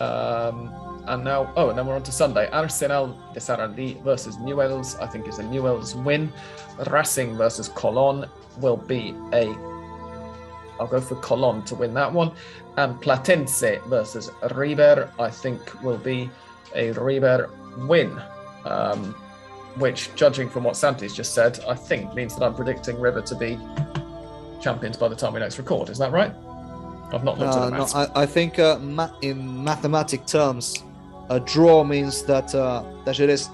[0.00, 2.48] Um, and now, oh, and then we're on to Sunday.
[2.50, 5.00] Arsenal de Sarandí versus Newells.
[5.00, 6.32] I think is a Newells win.
[6.90, 9.48] Racing versus Colón will be a.
[10.80, 12.32] I'll go for Colón to win that one.
[12.76, 16.30] And Platense versus River, I think, will be
[16.74, 18.20] a River win.
[18.64, 19.14] Um,
[19.76, 23.34] which, judging from what Santi's just said, I think means that I'm predicting River to
[23.34, 23.58] be
[24.60, 25.88] champions by the time we next record.
[25.88, 26.32] Is that right?
[27.12, 27.94] I've not looked Uh, at the no, maths.
[27.94, 30.82] I, I think uh, ma- in mathematic terms,
[31.28, 33.48] a draw means that uh, Talleres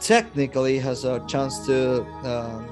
[0.00, 2.66] technically has a chance to um,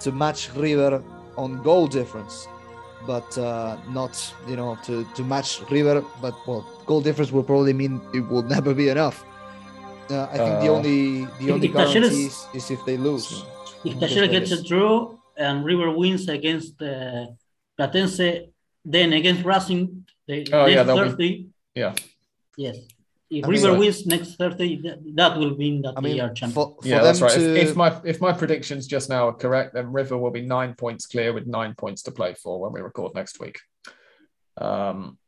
[0.00, 1.02] to match River
[1.36, 2.48] on goal difference,
[3.06, 4.12] but uh, not
[4.48, 6.04] you know to to match River.
[6.20, 9.24] But well, goal difference will probably mean it will never be enough.
[10.10, 13.44] Uh, I think the Uh, only the only if guarantee is, is if they lose.
[13.84, 17.26] If Yes, gets a draw and River wins against uh,
[17.78, 18.48] Platense,
[18.84, 21.32] then against Racing, the Oh, yeah, next they'll be- Thursday,
[21.74, 21.92] yeah.
[22.56, 22.76] yes.
[23.28, 26.20] If I mean, River so- wins next Thursday, that, that will mean that I they
[26.20, 26.54] are champions.
[26.54, 27.32] for, for Yeah, them that's right.
[27.32, 30.42] to If, if my if my predictions just now are correct, then River will be
[30.42, 33.58] nine points clear with nine points to play for when we record next week.
[34.56, 35.18] Um,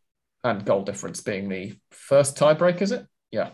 [0.44, 3.04] and goal difference being the first tiebreak, is it?
[3.32, 3.50] Yeah.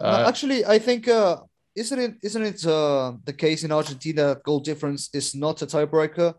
[0.00, 1.36] No, Uh, actually, I think uh,
[1.76, 5.66] isn't it isn't it uh, the case in Argentina that goal difference is not a
[5.66, 6.34] tiebreaker,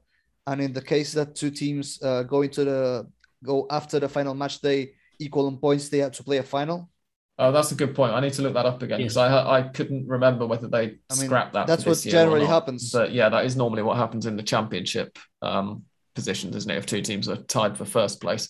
[0.46, 3.08] and in the case that two teams uh, go into the
[3.44, 6.90] go after the final match day equal in points, they have to play a final.
[7.40, 8.14] Oh, that's a good point.
[8.14, 11.16] I need to look that up again because I I couldn't remember whether they I
[11.16, 11.66] mean, scrapped that.
[11.66, 12.92] that's for this what year generally happens.
[12.92, 15.84] But yeah, that is normally what happens in the championship um,
[16.14, 16.78] positions, isn't it?
[16.78, 18.50] If two teams are tied for first place.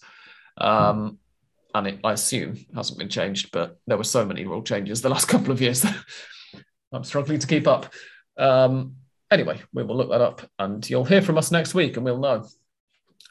[0.57, 1.19] Um,
[1.75, 5.09] and it, I assume hasn't been changed, but there were so many rule changes the
[5.09, 5.95] last couple of years that
[6.91, 7.93] I'm struggling to keep up.
[8.37, 8.95] Um,
[9.31, 12.17] anyway, we will look that up and you'll hear from us next week and we'll
[12.17, 12.47] know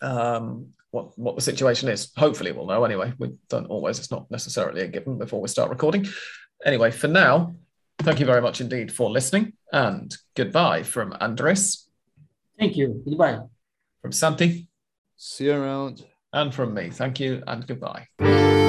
[0.01, 2.10] um, what, what the situation is.
[2.16, 3.12] Hopefully, we'll know anyway.
[3.19, 6.06] We don't always, it's not necessarily a given before we start recording.
[6.65, 7.55] Anyway, for now,
[8.01, 11.89] thank you very much indeed for listening and goodbye from Andres,
[12.59, 13.02] Thank you.
[13.05, 13.39] Goodbye.
[14.02, 14.69] from Santi,
[15.16, 16.05] See you around.
[16.32, 16.90] and from me.
[16.90, 18.68] Thank you and goodbye.